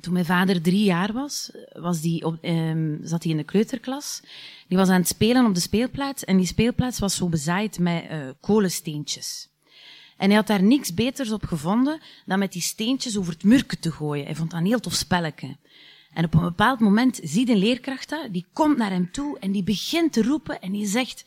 Toen 0.00 0.12
mijn 0.12 0.24
vader 0.24 0.62
drie 0.62 0.84
jaar 0.84 1.12
was, 1.12 1.50
was 1.72 2.00
die 2.00 2.24
op, 2.24 2.44
um, 2.44 3.00
zat 3.02 3.22
hij 3.22 3.32
in 3.32 3.38
de 3.38 3.44
kleuterklas. 3.44 4.22
Die 4.68 4.78
was 4.78 4.88
aan 4.88 5.00
het 5.00 5.08
spelen 5.08 5.46
op 5.46 5.54
de 5.54 5.60
speelplaats 5.60 6.24
en 6.24 6.36
die 6.36 6.46
speelplaats 6.46 6.98
was 6.98 7.16
zo 7.16 7.28
bezaaid 7.28 7.78
met 7.78 8.04
uh, 8.10 8.28
kolensteentjes. 8.40 9.48
En 10.16 10.26
hij 10.26 10.36
had 10.36 10.46
daar 10.46 10.62
niks 10.62 10.94
beters 10.94 11.32
op 11.32 11.44
gevonden 11.44 12.00
dan 12.26 12.38
met 12.38 12.52
die 12.52 12.62
steentjes 12.62 13.16
over 13.18 13.32
het 13.32 13.44
murken 13.44 13.80
te 13.80 13.92
gooien. 13.92 14.24
Hij 14.24 14.34
vond 14.34 14.50
dat 14.50 14.60
een 14.60 14.66
heel 14.66 14.80
tof 14.80 14.94
spelletje. 14.94 15.56
En 16.12 16.24
op 16.24 16.34
een 16.34 16.40
bepaald 16.40 16.80
moment 16.80 17.20
ziet 17.22 17.48
een 17.48 17.56
leerkracht 17.56 18.08
dat, 18.08 18.32
die 18.32 18.46
komt 18.52 18.76
naar 18.76 18.90
hem 18.90 19.10
toe 19.10 19.38
en 19.38 19.52
die 19.52 19.62
begint 19.62 20.12
te 20.12 20.22
roepen 20.22 20.60
en 20.60 20.72
die 20.72 20.86
zegt, 20.86 21.24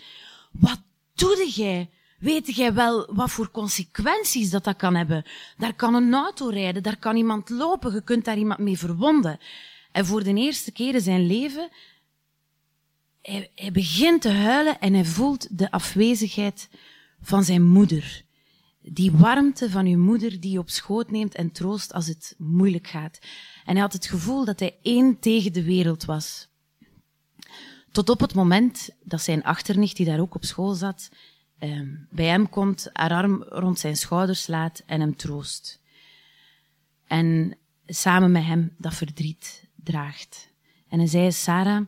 wat 0.59 0.81
doe 1.13 1.49
jij? 1.49 1.89
Weet 2.19 2.55
jij 2.55 2.73
wel 2.73 3.13
wat 3.13 3.31
voor 3.31 3.51
consequenties 3.51 4.49
dat 4.49 4.63
dat 4.63 4.75
kan 4.75 4.95
hebben? 4.95 5.23
Daar 5.57 5.73
kan 5.73 5.93
een 5.93 6.13
auto 6.13 6.49
rijden, 6.49 6.83
daar 6.83 6.97
kan 6.97 7.15
iemand 7.15 7.49
lopen, 7.49 7.93
je 7.93 8.03
kunt 8.03 8.25
daar 8.25 8.37
iemand 8.37 8.59
mee 8.59 8.77
verwonden. 8.77 9.39
En 9.91 10.05
voor 10.05 10.23
de 10.23 10.33
eerste 10.33 10.71
keer 10.71 10.93
in 10.93 11.01
zijn 11.01 11.27
leven, 11.27 11.69
hij, 13.21 13.71
begint 13.71 14.21
te 14.21 14.29
huilen 14.29 14.79
en 14.79 14.93
hij 14.93 15.05
voelt 15.05 15.57
de 15.57 15.71
afwezigheid 15.71 16.69
van 17.21 17.43
zijn 17.43 17.63
moeder. 17.63 18.23
Die 18.81 19.11
warmte 19.11 19.69
van 19.69 19.85
uw 19.85 19.97
moeder 19.97 20.39
die 20.39 20.59
op 20.59 20.69
schoot 20.69 21.11
neemt 21.11 21.35
en 21.35 21.51
troost 21.51 21.93
als 21.93 22.07
het 22.07 22.35
moeilijk 22.37 22.87
gaat. 22.87 23.19
En 23.65 23.73
hij 23.73 23.81
had 23.81 23.93
het 23.93 24.05
gevoel 24.05 24.45
dat 24.45 24.59
hij 24.59 24.77
één 24.81 25.19
tegen 25.19 25.53
de 25.53 25.63
wereld 25.63 26.05
was. 26.05 26.47
Tot 27.95 28.09
op 28.09 28.19
het 28.19 28.33
moment 28.33 28.89
dat 29.03 29.21
zijn 29.21 29.43
achternicht, 29.43 29.95
die 29.95 30.05
daar 30.05 30.19
ook 30.19 30.35
op 30.35 30.45
school 30.45 30.73
zat, 30.73 31.09
um, 31.59 32.07
bij 32.11 32.25
hem 32.25 32.49
komt, 32.49 32.89
haar 32.93 33.11
arm 33.11 33.43
rond 33.43 33.79
zijn 33.79 33.97
schouders 33.97 34.41
slaat 34.41 34.83
en 34.85 34.99
hem 34.99 35.15
troost. 35.15 35.81
En 37.07 37.57
samen 37.85 38.31
met 38.31 38.43
hem 38.43 38.75
dat 38.77 38.93
verdriet 38.93 39.67
draagt. 39.75 40.49
En 40.89 40.97
hij 40.99 41.07
zei, 41.07 41.31
Sarah, 41.31 41.85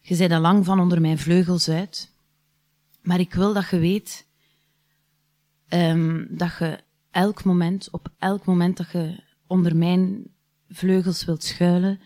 je 0.00 0.14
zei 0.14 0.32
al 0.32 0.40
lang 0.40 0.64
van 0.64 0.80
onder 0.80 1.00
mijn 1.00 1.18
vleugels 1.18 1.68
uit, 1.68 2.14
maar 3.02 3.20
ik 3.20 3.34
wil 3.34 3.52
dat 3.52 3.68
je 3.68 3.78
weet 3.78 4.26
um, 5.68 6.26
dat 6.30 6.56
je 6.58 6.80
elk 7.10 7.44
moment, 7.44 7.88
op 7.90 8.08
elk 8.18 8.44
moment 8.44 8.76
dat 8.76 8.90
je 8.92 9.22
onder 9.46 9.76
mijn 9.76 10.24
vleugels 10.68 11.24
wilt 11.24 11.44
schuilen, 11.44 12.00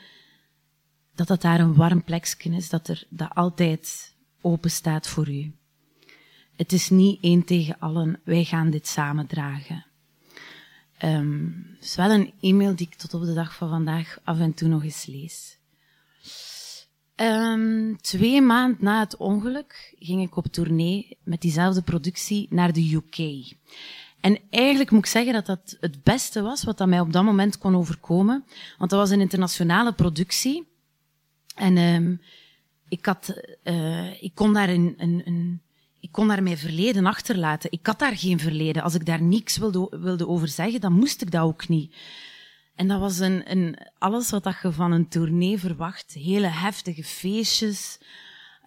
dat 1.17 1.27
dat 1.27 1.43
daar 1.43 1.61
een 1.61 1.75
warm 1.75 2.05
plekje 2.05 2.51
is, 2.51 2.69
dat 2.69 2.89
er 2.89 3.05
dat 3.09 3.35
altijd 3.35 4.15
open 4.41 4.71
staat 4.71 5.09
voor 5.09 5.29
u. 5.29 5.53
Het 6.57 6.73
is 6.73 6.91
niet 6.91 7.23
één 7.23 7.45
tegen 7.45 7.77
allen, 7.79 8.21
wij 8.25 8.45
gaan 8.45 8.71
dit 8.71 8.87
samen 8.87 9.27
dragen. 9.27 9.85
Um, 11.05 11.67
het 11.75 11.85
is 11.85 11.97
wel 11.97 12.11
een 12.11 12.33
e-mail 12.41 12.77
die 12.77 12.87
ik 12.87 12.95
tot 12.95 13.15
op 13.15 13.23
de 13.23 13.35
dag 13.35 13.55
van 13.55 13.69
vandaag 13.69 14.19
af 14.25 14.39
en 14.39 14.55
toe 14.55 14.69
nog 14.69 14.85
eens 14.85 15.07
lees. 15.07 15.59
Um, 17.17 18.01
twee 18.01 18.41
maanden 18.41 18.77
na 18.81 19.01
het 19.01 19.17
ongeluk 19.17 19.95
ging 19.99 20.23
ik 20.23 20.37
op 20.37 20.47
tournee 20.47 21.19
met 21.23 21.41
diezelfde 21.41 21.83
productie 21.83 22.47
naar 22.51 22.73
de 22.73 22.95
UK. 22.95 23.55
En 24.21 24.39
eigenlijk 24.51 24.91
moet 24.91 25.05
ik 25.05 25.11
zeggen 25.11 25.33
dat 25.33 25.47
dat 25.47 25.77
het 25.81 26.03
beste 26.03 26.43
was 26.43 26.65
wat 26.65 26.79
dat 26.79 26.89
mij 26.89 27.01
op 27.01 27.13
dat 27.13 27.25
moment 27.25 27.59
kon 27.59 27.77
overkomen. 27.77 28.45
Want 28.79 28.91
dat 28.91 29.01
was 29.01 29.11
een 29.11 29.21
internationale 29.21 29.93
productie. 29.93 30.67
En 31.57 31.77
um, 31.77 32.21
ik, 32.89 33.07
had, 33.07 33.43
uh, 33.65 34.23
ik 34.23 34.35
kon 34.35 34.53
daar 34.53 34.69
een, 34.69 34.95
een, 34.97 35.23
een 35.25 35.61
ik 36.01 36.13
kon 36.13 36.29
daar 36.29 36.43
mijn 36.43 36.59
verleden 36.59 37.07
achterlaten. 37.07 37.73
Ik 37.73 37.87
had 37.87 37.99
daar 37.99 38.17
geen 38.17 38.39
verleden. 38.39 38.83
Als 38.83 38.95
ik 38.95 39.07
daar 39.07 39.23
niks 39.23 39.57
wilde, 39.57 39.99
wilde 40.01 40.27
over 40.27 40.49
zeggen, 40.49 40.81
dan 40.81 40.93
moest 40.93 41.23
ik 41.23 41.31
dat 41.31 41.43
ook 41.43 41.69
niet. 41.69 41.95
En 42.75 42.89
dat 42.89 43.01
was 43.01 43.19
een, 43.19 43.51
een, 43.51 43.79
alles 43.99 44.31
wat 44.31 44.59
je 44.63 44.73
van 44.73 44.93
een 44.93 45.09
tournee 45.09 45.59
verwacht. 45.59 46.13
Hele 46.13 46.47
heftige 46.47 47.05
feestjes, 47.05 47.99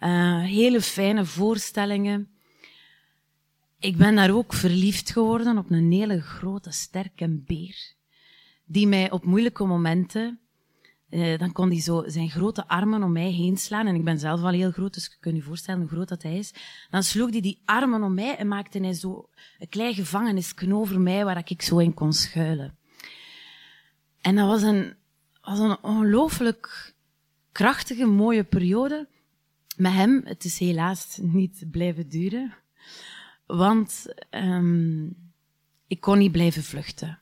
uh, 0.00 0.42
hele 0.42 0.80
fijne 0.80 1.24
voorstellingen. 1.24 2.28
Ik 3.78 3.96
ben 3.96 4.14
daar 4.14 4.34
ook 4.34 4.52
verliefd 4.52 5.10
geworden 5.10 5.58
op 5.58 5.70
een 5.70 5.92
hele 5.92 6.20
grote, 6.20 6.72
sterke 6.72 7.28
beer. 7.28 7.94
Die 8.64 8.86
mij 8.86 9.10
op 9.10 9.24
moeilijke 9.24 9.64
momenten 9.64 10.40
uh, 11.10 11.38
dan 11.38 11.52
kon 11.52 11.70
hij 11.70 11.80
zo 11.80 12.02
zijn 12.06 12.30
grote 12.30 12.68
armen 12.68 13.02
om 13.02 13.12
mij 13.12 13.30
heen 13.30 13.56
slaan. 13.56 13.86
En 13.86 13.94
ik 13.94 14.04
ben 14.04 14.18
zelf 14.18 14.42
al 14.42 14.50
heel 14.50 14.70
groot, 14.70 14.94
dus 14.94 15.04
je 15.04 15.16
kunt 15.20 15.36
je 15.36 15.42
voorstellen 15.42 15.80
hoe 15.80 15.90
groot 15.90 16.08
dat 16.08 16.22
hij 16.22 16.38
is. 16.38 16.54
Dan 16.90 17.02
sloeg 17.02 17.30
hij 17.30 17.40
die 17.40 17.62
armen 17.64 18.02
om 18.02 18.14
mij 18.14 18.36
en 18.36 18.48
maakte 18.48 18.78
hij 18.78 18.92
zo 18.92 19.28
een 19.58 19.68
klein 19.68 19.94
gevangenisken 19.94 20.72
over 20.72 21.00
mij 21.00 21.24
waar 21.24 21.42
ik 21.44 21.62
zo 21.62 21.78
in 21.78 21.94
kon 21.94 22.12
schuilen. 22.12 22.78
En 24.20 24.36
dat 24.36 24.46
was 24.46 24.62
een, 24.62 24.94
was 25.40 25.58
een 25.58 25.82
ongelooflijk 25.82 26.94
krachtige, 27.52 28.06
mooie 28.06 28.44
periode. 28.44 29.08
Met 29.76 29.92
hem, 29.92 30.20
het 30.24 30.44
is 30.44 30.58
helaas 30.58 31.18
niet 31.22 31.64
blijven 31.70 32.08
duren. 32.08 32.54
Want 33.46 34.06
um, 34.30 35.16
ik 35.86 36.00
kon 36.00 36.18
niet 36.18 36.32
blijven 36.32 36.62
vluchten. 36.62 37.18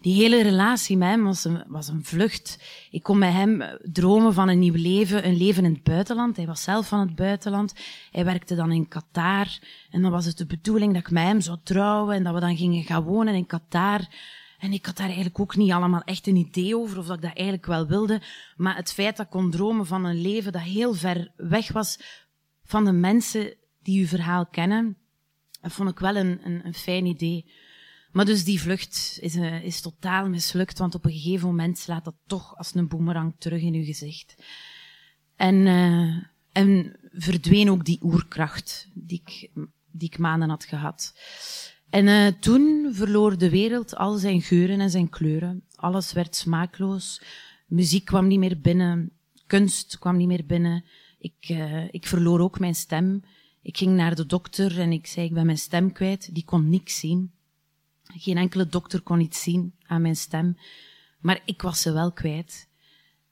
Die 0.00 0.14
hele 0.14 0.42
relatie 0.42 0.96
met 0.96 1.08
hem 1.08 1.24
was 1.24 1.44
een, 1.44 1.64
was 1.66 1.88
een 1.88 2.04
vlucht. 2.04 2.58
Ik 2.90 3.02
kon 3.02 3.18
met 3.18 3.32
hem 3.32 3.62
dromen 3.82 4.34
van 4.34 4.48
een 4.48 4.58
nieuw 4.58 4.76
leven, 4.76 5.26
een 5.26 5.36
leven 5.36 5.64
in 5.64 5.72
het 5.72 5.82
buitenland. 5.82 6.36
Hij 6.36 6.46
was 6.46 6.62
zelf 6.62 6.88
van 6.88 7.00
het 7.00 7.14
buitenland. 7.14 7.74
Hij 8.10 8.24
werkte 8.24 8.54
dan 8.54 8.72
in 8.72 8.88
Qatar. 8.88 9.58
En 9.90 10.02
dan 10.02 10.10
was 10.10 10.24
het 10.24 10.38
de 10.38 10.46
bedoeling 10.46 10.92
dat 10.92 11.02
ik 11.02 11.10
met 11.10 11.22
hem 11.22 11.40
zou 11.40 11.58
trouwen 11.62 12.14
en 12.14 12.22
dat 12.22 12.34
we 12.34 12.40
dan 12.40 12.56
gingen 12.56 12.84
gaan 12.84 13.02
wonen 13.02 13.34
in 13.34 13.46
Qatar. 13.46 14.08
En 14.58 14.72
ik 14.72 14.86
had 14.86 14.96
daar 14.96 15.06
eigenlijk 15.06 15.40
ook 15.40 15.56
niet 15.56 15.72
allemaal 15.72 16.02
echt 16.02 16.26
een 16.26 16.36
idee 16.36 16.76
over, 16.76 16.98
of 16.98 17.06
dat 17.06 17.16
ik 17.16 17.22
dat 17.22 17.34
eigenlijk 17.34 17.66
wel 17.66 17.86
wilde. 17.86 18.22
Maar 18.56 18.76
het 18.76 18.92
feit 18.92 19.16
dat 19.16 19.26
ik 19.26 19.32
kon 19.32 19.50
dromen 19.50 19.86
van 19.86 20.04
een 20.04 20.20
leven 20.20 20.52
dat 20.52 20.62
heel 20.62 20.94
ver 20.94 21.32
weg 21.36 21.72
was 21.72 21.98
van 22.64 22.84
de 22.84 22.92
mensen 22.92 23.54
die 23.82 24.00
uw 24.00 24.06
verhaal 24.06 24.46
kennen, 24.46 24.96
dat 25.60 25.72
vond 25.72 25.90
ik 25.90 25.98
wel 25.98 26.16
een, 26.16 26.40
een, 26.44 26.66
een 26.66 26.74
fijn 26.74 27.06
idee. 27.06 27.52
Maar 28.10 28.24
dus 28.24 28.44
die 28.44 28.60
vlucht 28.60 29.18
is, 29.20 29.36
uh, 29.36 29.64
is 29.64 29.80
totaal 29.80 30.28
mislukt, 30.28 30.78
want 30.78 30.94
op 30.94 31.04
een 31.04 31.12
gegeven 31.12 31.46
moment 31.46 31.78
slaat 31.78 32.04
dat 32.04 32.14
toch 32.26 32.56
als 32.56 32.74
een 32.74 32.88
boemerang 32.88 33.34
terug 33.38 33.62
in 33.62 33.74
uw 33.74 33.84
gezicht. 33.84 34.36
En, 35.36 35.54
uh, 35.54 36.16
en 36.52 36.96
verdween 37.12 37.70
ook 37.70 37.84
die 37.84 37.98
oerkracht 38.02 38.88
die 38.94 39.22
ik, 39.24 39.50
die 39.90 40.08
ik 40.08 40.18
maanden 40.18 40.48
had 40.48 40.64
gehad. 40.64 41.14
En 41.90 42.06
uh, 42.06 42.26
toen 42.40 42.90
verloor 42.94 43.38
de 43.38 43.50
wereld 43.50 43.96
al 43.96 44.16
zijn 44.16 44.42
geuren 44.42 44.80
en 44.80 44.90
zijn 44.90 45.08
kleuren. 45.08 45.62
Alles 45.74 46.12
werd 46.12 46.36
smaakloos. 46.36 47.22
Muziek 47.66 48.04
kwam 48.04 48.26
niet 48.26 48.38
meer 48.38 48.60
binnen. 48.60 49.10
Kunst 49.46 49.98
kwam 49.98 50.16
niet 50.16 50.28
meer 50.28 50.46
binnen. 50.46 50.84
Ik, 51.18 51.48
ik 51.90 52.06
verloor 52.06 52.40
ook 52.40 52.58
mijn 52.58 52.74
stem. 52.74 53.22
Ik 53.62 53.76
ging 53.76 53.96
naar 53.96 54.14
de 54.14 54.26
dokter 54.26 54.80
en 54.80 54.92
ik 54.92 55.06
zei, 55.06 55.26
ik 55.26 55.32
ben 55.32 55.46
mijn 55.46 55.58
stem 55.58 55.92
kwijt. 55.92 56.34
Die 56.34 56.44
kon 56.44 56.68
niks 56.68 56.98
zien. 56.98 57.32
Geen 58.16 58.36
enkele 58.36 58.66
dokter 58.66 59.00
kon 59.00 59.20
iets 59.20 59.42
zien 59.42 59.74
aan 59.86 60.02
mijn 60.02 60.16
stem. 60.16 60.56
Maar 61.20 61.40
ik 61.44 61.62
was 61.62 61.80
ze 61.80 61.92
wel 61.92 62.12
kwijt. 62.12 62.68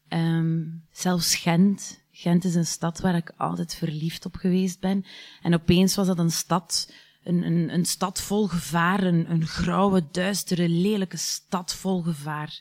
Um, 0.08 0.84
zelfs 0.92 1.34
Gent. 1.34 2.02
Gent 2.10 2.44
is 2.44 2.54
een 2.54 2.66
stad 2.66 3.00
waar 3.00 3.16
ik 3.16 3.32
altijd 3.36 3.74
verliefd 3.74 4.26
op 4.26 4.34
geweest 4.34 4.80
ben. 4.80 5.04
En 5.42 5.54
opeens 5.54 5.94
was 5.94 6.06
dat 6.06 6.18
een 6.18 6.30
stad, 6.30 6.92
een, 7.22 7.42
een, 7.42 7.74
een 7.74 7.84
stad 7.84 8.20
vol 8.20 8.46
gevaar. 8.46 9.02
Een, 9.02 9.30
een 9.30 9.46
grauwe, 9.46 10.04
duistere, 10.10 10.68
lelijke 10.68 11.16
stad 11.16 11.74
vol 11.74 12.02
gevaar. 12.02 12.60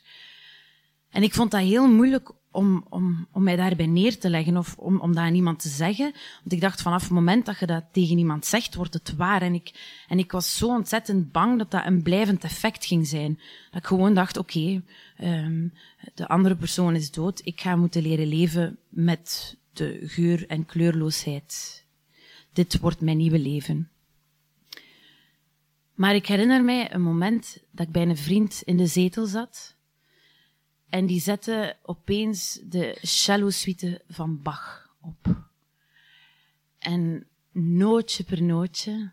En 1.10 1.22
ik 1.22 1.34
vond 1.34 1.50
dat 1.50 1.60
heel 1.60 1.88
moeilijk 1.88 2.30
om, 2.50 2.86
om, 2.88 3.26
om 3.32 3.42
mij 3.42 3.56
daarbij 3.56 3.86
neer 3.86 4.18
te 4.18 4.30
leggen 4.30 4.56
of 4.56 4.76
om, 4.78 5.00
om 5.00 5.14
dat 5.14 5.24
aan 5.24 5.34
iemand 5.34 5.60
te 5.60 5.68
zeggen. 5.68 6.12
Want 6.12 6.52
ik 6.52 6.60
dacht 6.60 6.82
vanaf 6.82 7.02
het 7.02 7.10
moment 7.10 7.46
dat 7.46 7.58
je 7.58 7.66
dat 7.66 7.84
tegen 7.92 8.18
iemand 8.18 8.46
zegt, 8.46 8.74
wordt 8.74 8.94
het 8.94 9.16
waar. 9.16 9.42
En 9.42 9.54
ik, 9.54 10.00
en 10.08 10.18
ik 10.18 10.32
was 10.32 10.56
zo 10.56 10.68
ontzettend 10.68 11.32
bang 11.32 11.58
dat 11.58 11.70
dat 11.70 11.86
een 11.86 12.02
blijvend 12.02 12.44
effect 12.44 12.86
ging 12.86 13.06
zijn. 13.06 13.40
Dat 13.70 13.80
ik 13.80 13.86
gewoon 13.86 14.14
dacht, 14.14 14.36
oké, 14.36 14.82
okay, 15.18 15.44
um, 15.44 15.72
de 16.14 16.28
andere 16.28 16.56
persoon 16.56 16.94
is 16.94 17.10
dood. 17.10 17.40
Ik 17.44 17.60
ga 17.60 17.76
moeten 17.76 18.02
leren 18.02 18.26
leven 18.26 18.78
met 18.88 19.56
de 19.72 20.00
geur 20.02 20.46
en 20.46 20.66
kleurloosheid. 20.66 21.84
Dit 22.52 22.78
wordt 22.80 23.00
mijn 23.00 23.16
nieuwe 23.16 23.38
leven. 23.38 23.88
Maar 25.94 26.14
ik 26.14 26.26
herinner 26.26 26.64
mij 26.64 26.94
een 26.94 27.02
moment 27.02 27.62
dat 27.70 27.86
ik 27.86 27.92
bij 27.92 28.02
een 28.02 28.16
vriend 28.16 28.62
in 28.64 28.76
de 28.76 28.86
zetel 28.86 29.26
zat 29.26 29.76
en 30.88 31.06
die 31.06 31.20
zette 31.20 31.76
opeens 31.82 32.60
de 32.62 32.98
cello 33.02 33.50
suite 33.50 34.02
van 34.08 34.42
Bach 34.42 34.90
op. 35.00 35.46
En 36.78 37.26
nootje 37.52 38.24
per 38.24 38.42
nootje 38.42 39.12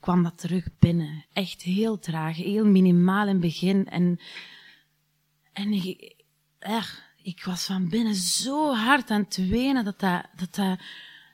kwam 0.00 0.22
dat 0.22 0.38
terug 0.38 0.68
binnen. 0.78 1.24
Echt 1.32 1.62
heel 1.62 1.98
traag, 1.98 2.36
heel 2.36 2.66
minimaal 2.66 3.26
in 3.26 3.32
het 3.32 3.40
begin. 3.40 3.88
En, 3.88 4.20
en 5.52 5.72
ik, 5.72 6.16
ik 7.22 7.44
was 7.44 7.64
van 7.64 7.88
binnen 7.88 8.14
zo 8.14 8.74
hard 8.74 9.10
aan 9.10 9.22
het 9.22 9.36
wenen 9.36 9.84
dat 9.84 10.00
dat, 10.00 10.26
dat, 10.36 10.54
dat, 10.54 10.78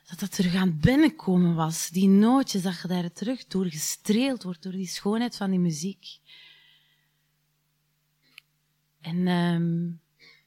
dat, 0.09 0.19
dat 0.19 0.37
er 0.37 0.49
gaan 0.49 0.79
binnenkomen 0.79 1.55
was. 1.55 1.89
Die 1.89 2.07
nootjes, 2.07 2.61
dat 2.61 2.81
je 2.81 2.87
daar 2.87 3.11
terug 3.11 3.45
door 3.47 3.65
gestreeld 3.65 4.43
wordt, 4.43 4.63
door 4.63 4.71
die 4.71 4.87
schoonheid 4.87 5.37
van 5.37 5.49
die 5.49 5.59
muziek. 5.59 6.05
En, 9.01 9.27
um, 9.27 9.99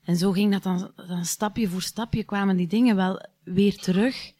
en 0.04 0.16
zo 0.16 0.32
ging 0.32 0.52
dat 0.52 0.62
dan, 0.62 0.92
dan 0.96 1.24
stapje 1.24 1.68
voor 1.68 1.82
stapje 1.82 2.24
kwamen 2.24 2.56
die 2.56 2.66
dingen 2.66 2.96
wel 2.96 3.26
weer 3.42 3.76
terug. 3.76 4.32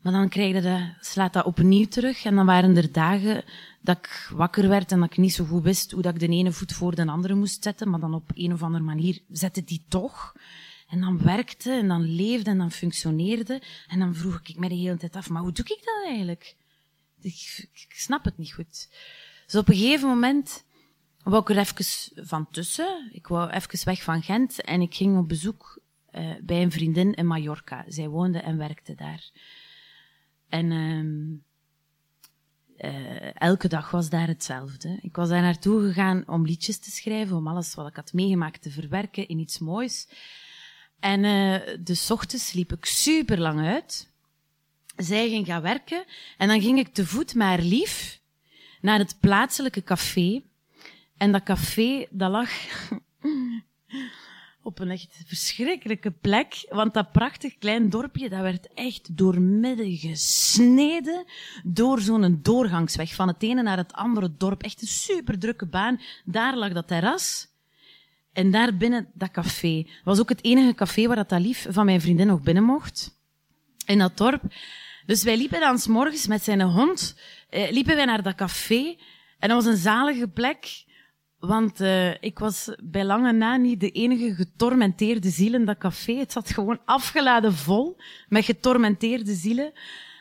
Maar 0.00 0.12
dan 0.12 0.28
krijg 0.28 0.54
je 0.54 0.60
dat, 0.60 0.80
slaat 1.00 1.32
dat 1.32 1.44
opnieuw 1.44 1.86
terug. 1.86 2.24
En 2.24 2.34
dan 2.34 2.46
waren 2.46 2.76
er 2.76 2.92
dagen 2.92 3.44
dat 3.80 3.98
ik 3.98 4.30
wakker 4.34 4.68
werd 4.68 4.92
en 4.92 5.00
dat 5.00 5.10
ik 5.10 5.16
niet 5.16 5.34
zo 5.34 5.44
goed 5.44 5.62
wist 5.62 5.90
hoe 5.90 6.02
dat 6.02 6.14
ik 6.14 6.20
de 6.20 6.28
ene 6.28 6.52
voet 6.52 6.72
voor 6.72 6.94
de 6.94 7.06
andere 7.06 7.34
moest 7.34 7.62
zetten. 7.62 7.90
Maar 7.90 8.00
dan 8.00 8.14
op 8.14 8.30
een 8.34 8.52
of 8.52 8.62
andere 8.62 8.84
manier 8.84 9.20
zette 9.30 9.64
die 9.64 9.84
toch. 9.88 10.32
En 10.88 11.00
dan 11.00 11.22
werkte 11.22 11.72
en 11.72 11.88
dan 11.88 12.14
leefde 12.14 12.50
en 12.50 12.58
dan 12.58 12.70
functioneerde. 12.70 13.62
En 13.88 13.98
dan 13.98 14.14
vroeg 14.14 14.40
ik 14.44 14.58
me 14.58 14.68
de 14.68 14.74
hele 14.74 14.96
tijd 14.96 15.16
af, 15.16 15.28
maar 15.28 15.42
hoe 15.42 15.52
doe 15.52 15.64
ik 15.64 15.82
dat 15.84 16.04
eigenlijk? 16.06 16.56
Ik, 17.20 17.68
ik 17.72 17.94
snap 17.94 18.24
het 18.24 18.38
niet 18.38 18.52
goed. 18.52 18.88
Dus 19.46 19.54
op 19.54 19.68
een 19.68 19.74
gegeven 19.74 20.08
moment 20.08 20.64
wou 21.22 21.42
ik 21.42 21.50
er 21.50 21.58
even 21.58 22.26
van 22.26 22.50
tussen. 22.50 23.10
Ik 23.12 23.26
wou 23.26 23.50
even 23.50 23.84
weg 23.84 24.02
van 24.02 24.22
Gent 24.22 24.62
en 24.62 24.80
ik 24.80 24.94
ging 24.94 25.18
op 25.18 25.28
bezoek 25.28 25.80
uh, 26.12 26.30
bij 26.42 26.62
een 26.62 26.72
vriendin 26.72 27.14
in 27.14 27.26
Mallorca. 27.26 27.84
Zij 27.88 28.08
woonde 28.08 28.38
en 28.38 28.58
werkte 28.58 28.94
daar. 28.94 29.30
En 30.48 30.70
uh, 30.70 31.40
uh, 32.90 33.42
elke 33.42 33.68
dag 33.68 33.90
was 33.90 34.10
daar 34.10 34.26
hetzelfde. 34.26 34.98
Ik 35.02 35.16
was 35.16 35.28
daar 35.28 35.42
naartoe 35.42 35.86
gegaan 35.86 36.28
om 36.28 36.46
liedjes 36.46 36.78
te 36.78 36.90
schrijven, 36.90 37.36
om 37.36 37.48
alles 37.48 37.74
wat 37.74 37.88
ik 37.88 37.96
had 37.96 38.12
meegemaakt 38.12 38.62
te 38.62 38.70
verwerken 38.70 39.28
in 39.28 39.38
iets 39.38 39.58
moois. 39.58 40.08
En 41.00 41.18
uh, 41.24 41.76
de 41.84 42.06
ochtends 42.08 42.52
liep 42.52 42.72
ik 42.72 42.84
super 42.84 43.38
lang 43.38 43.60
uit. 43.60 44.10
Zij 44.96 45.28
ging 45.28 45.46
gaan 45.46 45.62
werken 45.62 46.04
en 46.38 46.48
dan 46.48 46.60
ging 46.60 46.78
ik 46.78 46.94
te 46.94 47.06
voet 47.06 47.34
maar 47.34 47.58
lief 47.58 48.20
naar 48.80 48.98
het 48.98 49.16
plaatselijke 49.20 49.82
café 49.82 50.42
En 51.16 51.32
dat 51.32 51.42
café, 51.42 52.06
dat 52.10 52.30
lag 52.30 52.50
op 54.62 54.78
een 54.78 54.90
echt 54.90 55.22
verschrikkelijke 55.26 56.10
plek. 56.10 56.66
Want 56.68 56.94
dat 56.94 57.12
prachtig 57.12 57.58
klein 57.58 57.90
dorpje, 57.90 58.28
dat 58.28 58.40
werd 58.40 58.68
echt 58.74 59.16
doormidden 59.16 59.96
gesneden 59.96 61.24
door 61.64 62.00
zo'n 62.00 62.38
doorgangsweg 62.42 63.14
van 63.14 63.28
het 63.28 63.42
ene 63.42 63.62
naar 63.62 63.76
het 63.76 63.92
andere 63.92 64.36
dorp. 64.36 64.62
Echt 64.62 64.82
een 64.82 64.88
super 64.88 65.38
drukke 65.38 65.66
baan. 65.66 66.00
Daar 66.24 66.56
lag 66.56 66.72
dat 66.72 66.88
terras. 66.88 67.50
En 68.32 68.50
daar 68.50 68.76
binnen 68.76 69.08
dat 69.14 69.30
café. 69.30 69.86
was 70.04 70.20
ook 70.20 70.28
het 70.28 70.44
enige 70.44 70.74
café 70.74 71.06
waar 71.06 71.26
dat, 71.28 71.40
lief 71.40 71.66
van 71.68 71.84
mijn 71.84 72.00
vriendin 72.00 72.26
nog 72.26 72.42
binnen 72.42 72.64
mocht. 72.64 73.20
In 73.86 73.98
dat 73.98 74.16
dorp. 74.16 74.42
Dus 75.06 75.22
wij 75.22 75.36
liepen 75.36 75.60
dan 75.60 75.80
morgens 75.88 76.26
met 76.26 76.42
zijn 76.42 76.60
hond, 76.60 77.18
eh, 77.50 77.70
liepen 77.70 77.96
wij 77.96 78.04
naar 78.04 78.22
dat 78.22 78.34
café. 78.34 78.96
En 79.38 79.48
dat 79.48 79.64
was 79.64 79.72
een 79.72 79.80
zalige 79.80 80.28
plek. 80.28 80.84
Want 81.46 81.80
uh, 81.80 82.10
ik 82.22 82.38
was 82.38 82.74
bij 82.82 83.04
lange 83.04 83.32
na 83.32 83.56
niet 83.56 83.80
de 83.80 83.90
enige 83.90 84.34
getormenteerde 84.34 85.30
ziel 85.30 85.54
in 85.54 85.64
dat 85.64 85.78
café. 85.78 86.14
Het 86.14 86.32
zat 86.32 86.50
gewoon 86.50 86.80
afgeladen 86.84 87.54
vol 87.54 87.96
met 88.28 88.44
getormenteerde 88.44 89.34
zielen. 89.34 89.72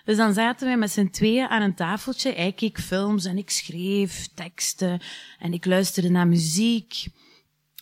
Dus 0.05 0.17
dan 0.17 0.33
zaten 0.33 0.67
wij 0.67 0.77
met 0.77 0.91
z'n 0.91 1.09
tweeën 1.09 1.47
aan 1.47 1.61
een 1.61 1.75
tafeltje. 1.75 2.33
Hij 2.33 2.51
keek 2.51 2.79
films 2.79 3.25
en 3.25 3.37
ik 3.37 3.49
schreef 3.49 4.27
teksten 4.35 4.99
en 5.39 5.53
ik 5.53 5.65
luisterde 5.65 6.09
naar 6.09 6.27
muziek. 6.27 7.05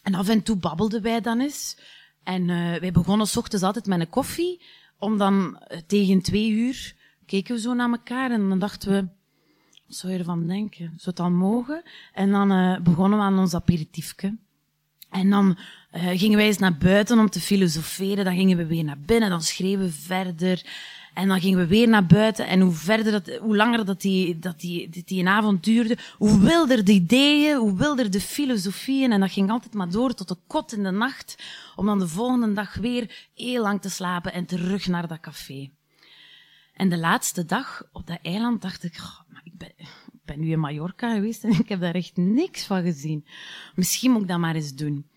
En 0.03 0.15
af 0.15 0.29
en 0.29 0.43
toe 0.43 0.55
babbelden 0.55 1.01
wij 1.01 1.21
dan 1.21 1.39
eens. 1.39 1.77
En 2.23 2.41
uh, 2.47 2.75
wij 2.75 2.91
begonnen 2.91 3.27
ochtends 3.35 3.65
altijd 3.65 3.85
met 3.85 3.99
een 3.99 4.09
koffie, 4.09 4.61
om 4.97 5.17
dan 5.17 5.63
uh, 5.71 5.77
tegen 5.87 6.21
twee 6.21 6.49
uur 6.49 6.95
keken 7.25 7.55
we 7.55 7.61
zo 7.61 7.73
naar 7.73 7.89
elkaar 7.89 8.31
en 8.31 8.49
dan 8.49 8.59
dachten 8.59 8.91
we, 8.91 9.07
wat 9.89 9.97
zou 9.97 10.13
je 10.13 10.19
ervan 10.19 10.47
denken? 10.47 10.85
Zou 10.85 11.01
het 11.03 11.15
dan 11.15 11.33
mogen? 11.33 11.83
En 12.13 12.31
dan 12.31 12.51
uh, 12.51 12.79
begonnen 12.79 13.19
we 13.19 13.25
aan 13.25 13.39
ons 13.39 13.53
aperitiefje. 13.53 14.37
En 15.09 15.29
dan 15.29 15.57
uh, 15.91 16.07
gingen 16.07 16.37
wij 16.37 16.45
eens 16.45 16.57
naar 16.57 16.77
buiten 16.77 17.19
om 17.19 17.29
te 17.29 17.39
filosoferen. 17.39 18.25
Dan 18.25 18.35
gingen 18.35 18.57
we 18.57 18.65
weer 18.65 18.83
naar 18.83 18.99
binnen. 19.05 19.29
Dan 19.29 19.41
schreven 19.41 19.85
we 19.85 19.91
verder. 19.91 20.65
En 21.13 21.27
dan 21.27 21.39
gingen 21.39 21.59
we 21.59 21.67
weer 21.67 21.87
naar 21.87 22.05
buiten. 22.05 22.47
En 22.47 22.59
hoe 22.59 22.73
verder 22.73 23.11
dat, 23.11 23.37
hoe 23.37 23.55
langer 23.55 23.85
dat 23.85 24.01
die, 24.01 24.39
dat 24.39 24.59
die, 24.59 24.89
dat 24.89 25.07
die 25.07 25.19
een 25.19 25.27
avond 25.27 25.63
duurde, 25.63 25.97
hoe 26.17 26.39
wilder 26.39 26.85
de 26.85 26.91
ideeën, 26.91 27.57
hoe 27.57 27.77
wilder 27.77 28.11
de 28.11 28.21
filosofieën. 28.21 29.11
En 29.11 29.19
dat 29.19 29.31
ging 29.31 29.49
altijd 29.49 29.73
maar 29.73 29.89
door 29.89 30.13
tot 30.13 30.27
de 30.27 30.37
kot 30.47 30.73
in 30.73 30.83
de 30.83 30.91
nacht. 30.91 31.35
Om 31.75 31.85
dan 31.85 31.99
de 31.99 32.07
volgende 32.07 32.53
dag 32.53 32.75
weer 32.75 33.29
heel 33.33 33.61
lang 33.61 33.81
te 33.81 33.89
slapen 33.89 34.33
en 34.33 34.45
terug 34.45 34.87
naar 34.87 35.07
dat 35.07 35.19
café. 35.19 35.69
En 36.79 36.89
de 36.89 36.97
laatste 36.97 37.45
dag 37.45 37.83
op 37.91 38.07
dat 38.07 38.19
eiland 38.21 38.61
dacht 38.61 38.83
ik, 38.83 38.99
ben, 39.59 39.73
ben 40.25 40.39
nu 40.39 40.51
in 40.51 40.59
Mallorca 40.59 41.13
geweest 41.13 41.43
en 41.43 41.59
ik 41.63 41.69
heb 41.69 41.79
daar 41.79 41.95
echt 41.95 42.17
niks 42.17 42.65
van 42.65 42.83
gezien. 42.83 43.25
Misschien 43.75 44.11
moet 44.11 44.21
ik 44.21 44.27
dat 44.27 44.39
maar 44.39 44.55
eens 44.55 44.75
doen. 44.75 45.09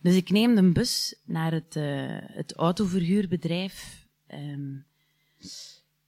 Dus 0.00 0.14
ik 0.14 0.30
neem 0.30 0.54
de 0.54 0.72
bus 0.72 1.20
naar 1.24 1.52
het, 1.52 1.76
uh, 1.76 2.18
het 2.20 2.54
autoverhuurbedrijf. 2.54 4.06
Um, 4.28 4.86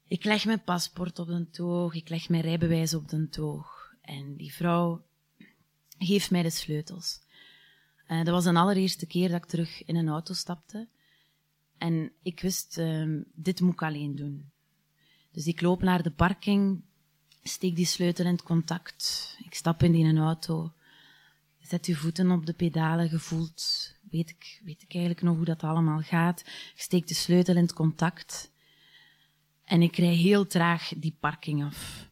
ik 0.09 0.25
leg 0.25 0.45
mijn 0.45 0.65
paspoort 0.65 1.19
op 1.19 1.27
de 1.27 1.51
toog, 1.51 1.95
ik 1.95 2.09
leg 2.09 2.29
mijn 2.29 2.43
rijbewijs 2.43 2.95
op 2.95 3.09
de 3.09 3.29
toog. 3.29 3.95
En 4.01 4.37
die 4.37 4.53
vrouw 4.53 5.05
geeft 5.99 6.31
mij 6.31 6.43
de 6.43 6.51
sleutels. 6.51 7.21
Uh, 8.09 8.25
dat 8.25 8.35
was 8.35 8.45
de 8.45 8.55
allereerste 8.55 9.07
keer 9.07 9.29
dat 9.29 9.43
ik 9.43 9.49
terug 9.49 9.85
in 9.85 9.97
een 9.97 10.09
auto 10.09 10.35
stapte. 10.35 10.89
En 11.79 12.13
ik 12.23 12.41
wist, 12.41 12.79
um, 12.79 13.25
dit 13.35 13.61
moet 13.61 13.73
ik 13.73 13.83
alleen 13.83 14.17
doen. 14.17 14.51
Dus 15.33 15.47
ik 15.47 15.61
loop 15.61 15.83
naar 15.83 16.03
de 16.03 16.11
parking, 16.11 16.83
steek 17.43 17.77
die 17.77 17.87
sleutel 17.87 18.25
in 18.25 18.33
het 18.33 18.43
contact. 18.43 19.37
Ik 19.45 19.55
stap 19.55 19.83
in 19.83 19.93
die 19.93 20.19
auto. 20.19 20.73
Zet 21.69 21.87
je 21.87 21.97
voeten 21.97 22.31
op 22.31 22.47
de 22.47 22.53
pedalen, 22.53 23.09
gevoeld. 23.09 23.93
Weet 24.11 24.31
ik, 24.31 24.61
weet 24.65 24.83
ik 24.83 24.95
eigenlijk 24.95 25.25
nog 25.25 25.37
hoe 25.37 25.45
dat 25.45 25.63
allemaal 25.63 26.01
gaat. 26.01 26.45
Steek 26.75 27.07
de 27.07 27.15
sleutel 27.15 27.57
in 27.57 27.63
het 27.63 27.73
contact. 27.73 28.53
En 29.65 29.83
ik 29.83 29.97
rij 29.97 30.15
heel 30.15 30.47
traag 30.47 30.93
die 30.97 31.17
parking 31.21 31.65
af. 31.65 32.09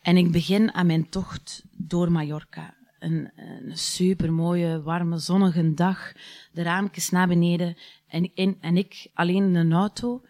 En 0.00 0.16
ik 0.16 0.30
begin 0.32 0.72
aan 0.72 0.86
mijn 0.86 1.08
tocht 1.08 1.64
door 1.70 2.12
Mallorca. 2.12 2.74
Een, 2.98 3.30
een 3.36 3.76
supermooie, 3.76 4.82
warme, 4.82 5.18
zonnige 5.18 5.74
dag. 5.74 6.12
De 6.52 6.62
raampjes 6.62 7.10
naar 7.10 7.28
beneden. 7.28 7.76
En, 8.06 8.34
in, 8.34 8.56
en 8.60 8.76
ik 8.76 9.10
alleen 9.14 9.44
in 9.44 9.54
een 9.54 9.72
auto. 9.72 10.22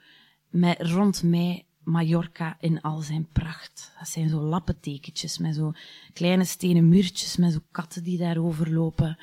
Met 0.48 0.80
rond 0.80 1.22
mij 1.22 1.66
Mallorca 1.90 2.56
in 2.60 2.80
al 2.80 3.00
zijn 3.00 3.28
pracht. 3.32 3.92
Dat 3.98 4.08
zijn 4.08 4.28
zo 4.28 4.40
lappentekentjes 4.40 5.38
met 5.38 5.54
zo 5.54 5.72
kleine 6.12 6.44
stenen 6.44 6.88
muurtjes 6.88 7.36
met 7.36 7.52
zo 7.52 7.58
katten 7.70 8.02
die 8.02 8.18
daarover 8.18 8.72
lopen. 8.72 9.18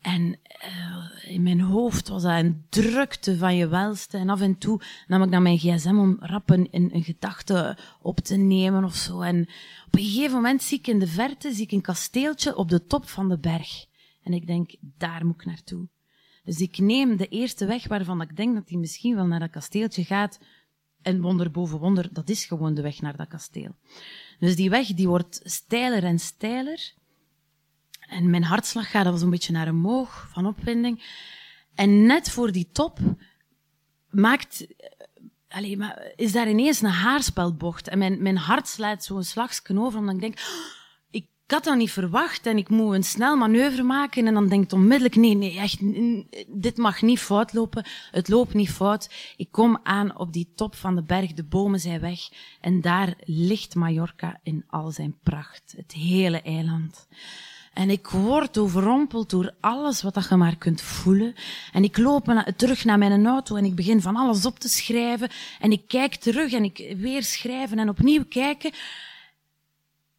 En 0.00 0.38
uh, 0.64 1.34
in 1.34 1.42
mijn 1.42 1.60
hoofd 1.60 2.08
was 2.08 2.22
dat 2.22 2.32
een 2.32 2.64
drukte 2.68 3.36
van 3.36 3.56
je 3.56 3.68
welste. 3.68 4.16
En 4.16 4.28
af 4.28 4.40
en 4.40 4.58
toe 4.58 4.80
nam 5.06 5.22
ik 5.22 5.30
dan 5.30 5.42
mijn 5.42 5.58
gsm 5.58 5.98
om 5.98 6.16
rap 6.20 6.50
een, 6.50 6.68
een, 6.70 6.94
een, 6.94 7.02
gedachte 7.02 7.78
op 8.00 8.18
te 8.18 8.36
nemen 8.36 8.84
of 8.84 8.94
zo. 8.94 9.20
En 9.20 9.40
op 9.86 9.94
een 9.94 10.04
gegeven 10.04 10.34
moment 10.34 10.62
zie 10.62 10.78
ik 10.78 10.86
in 10.86 10.98
de 10.98 11.06
verte 11.06 11.52
zie 11.52 11.64
ik 11.64 11.72
een 11.72 11.80
kasteeltje 11.80 12.56
op 12.56 12.68
de 12.68 12.84
top 12.84 13.08
van 13.08 13.28
de 13.28 13.38
berg. 13.38 13.86
En 14.22 14.32
ik 14.32 14.46
denk, 14.46 14.74
daar 14.80 15.26
moet 15.26 15.34
ik 15.34 15.44
naartoe. 15.44 15.88
Dus 16.44 16.60
ik 16.60 16.78
neem 16.78 17.16
de 17.16 17.28
eerste 17.28 17.66
weg 17.66 17.88
waarvan 17.88 18.20
ik 18.20 18.36
denk 18.36 18.54
dat 18.54 18.68
hij 18.68 18.78
misschien 18.78 19.14
wel 19.14 19.26
naar 19.26 19.40
dat 19.40 19.50
kasteeltje 19.50 20.04
gaat, 20.04 20.40
en 21.02 21.20
wonder 21.20 21.50
boven 21.50 21.78
wonder, 21.78 22.12
dat 22.12 22.28
is 22.28 22.44
gewoon 22.44 22.74
de 22.74 22.82
weg 22.82 23.00
naar 23.00 23.16
dat 23.16 23.28
kasteel. 23.28 23.76
Dus 24.38 24.56
die 24.56 24.70
weg 24.70 24.86
die 24.86 25.08
wordt 25.08 25.40
steiler 25.42 26.04
en 26.04 26.18
steiler. 26.18 26.92
En 28.00 28.30
mijn 28.30 28.44
hartslag 28.44 28.90
gaat 28.90 29.06
al 29.06 29.16
zo'n 29.16 29.30
beetje 29.30 29.52
naar 29.52 29.68
omhoog 29.68 30.28
van 30.32 30.46
opwinding. 30.46 31.02
En 31.74 32.06
net 32.06 32.30
voor 32.30 32.52
die 32.52 32.68
top 32.72 32.98
maakt, 34.10 34.66
allez, 35.48 35.76
maar 35.76 36.12
is 36.16 36.32
daar 36.32 36.48
ineens 36.48 36.80
een 36.80 36.90
haarspelbocht. 36.90 37.88
En 37.88 37.98
mijn, 37.98 38.22
mijn 38.22 38.36
hart 38.36 38.68
slaat 38.68 39.04
zo'n 39.04 39.22
slagsken 39.24 39.78
over, 39.78 39.98
omdat 39.98 40.14
ik 40.14 40.20
denk, 40.20 40.38
ik 41.48 41.54
had 41.54 41.64
dat 41.64 41.76
niet 41.76 41.90
verwacht 41.90 42.46
en 42.46 42.56
ik 42.56 42.68
moet 42.68 42.94
een 42.94 43.02
snel 43.02 43.36
manoeuvre 43.36 43.82
maken 43.82 44.26
en 44.26 44.34
dan 44.34 44.48
denkt 44.48 44.72
onmiddellijk, 44.72 45.16
nee, 45.16 45.34
nee, 45.34 45.58
echt, 45.58 45.78
dit 46.48 46.76
mag 46.76 47.02
niet 47.02 47.18
fout 47.18 47.52
lopen. 47.52 47.84
Het 48.10 48.28
loopt 48.28 48.54
niet 48.54 48.70
fout. 48.70 49.10
Ik 49.36 49.48
kom 49.50 49.80
aan 49.82 50.18
op 50.18 50.32
die 50.32 50.52
top 50.54 50.74
van 50.74 50.94
de 50.94 51.02
berg, 51.02 51.32
de 51.32 51.44
bomen 51.44 51.80
zijn 51.80 52.00
weg 52.00 52.20
en 52.60 52.80
daar 52.80 53.14
ligt 53.24 53.74
Mallorca 53.74 54.40
in 54.42 54.64
al 54.66 54.90
zijn 54.90 55.18
pracht. 55.22 55.74
Het 55.76 55.92
hele 55.92 56.42
eiland. 56.42 57.08
En 57.72 57.90
ik 57.90 58.08
word 58.08 58.58
overrompeld 58.58 59.30
door 59.30 59.54
alles 59.60 60.02
wat 60.02 60.26
je 60.28 60.36
maar 60.36 60.56
kunt 60.56 60.82
voelen. 60.82 61.34
En 61.72 61.84
ik 61.84 61.98
loop 61.98 62.44
terug 62.56 62.84
naar 62.84 62.98
mijn 62.98 63.26
auto 63.26 63.56
en 63.56 63.64
ik 63.64 63.74
begin 63.74 64.00
van 64.00 64.16
alles 64.16 64.46
op 64.46 64.58
te 64.58 64.68
schrijven. 64.68 65.30
En 65.60 65.72
ik 65.72 65.82
kijk 65.86 66.14
terug 66.14 66.52
en 66.52 66.64
ik 66.64 66.94
weer 66.96 67.22
schrijven 67.22 67.78
en 67.78 67.88
opnieuw 67.88 68.24
kijken. 68.28 68.72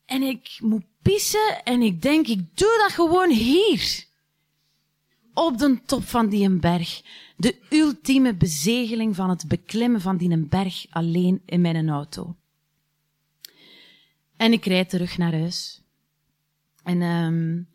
En 0.06 0.22
ik 0.22 0.58
moet 0.62 0.89
pissen 1.02 1.64
en 1.64 1.82
ik 1.82 2.02
denk, 2.02 2.28
ik 2.28 2.58
doe 2.58 2.78
dat 2.82 2.92
gewoon 2.92 3.32
hier. 3.32 4.08
Op 5.34 5.58
de 5.58 5.82
top 5.86 6.04
van 6.04 6.30
die 6.30 6.50
berg. 6.50 7.02
De 7.38 7.56
ultieme 7.70 8.36
bezegeling 8.36 9.16
van 9.16 9.30
het 9.30 9.48
beklimmen 9.48 10.02
van 10.02 10.18
die 10.18 10.38
berg 10.38 10.86
alleen 10.90 11.42
in 11.46 11.62
mijn 11.62 11.90
auto. 11.90 12.36
En 14.38 14.52
ik 14.52 14.66
rijd 14.66 14.90
terug 14.90 15.18
naar 15.18 15.32
huis. 15.32 15.82
En 16.84 17.02
um, 17.02 17.70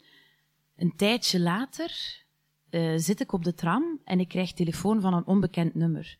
een 0.76 0.96
tijdje 0.96 1.40
later 1.40 2.22
uh, 2.70 2.92
zit 2.96 3.20
ik 3.20 3.32
op 3.32 3.44
de 3.44 3.54
tram 3.54 4.00
en 4.04 4.20
ik 4.20 4.28
krijg 4.28 4.52
telefoon 4.52 5.00
van 5.00 5.14
een 5.14 5.26
onbekend 5.26 5.74
nummer. 5.74 6.18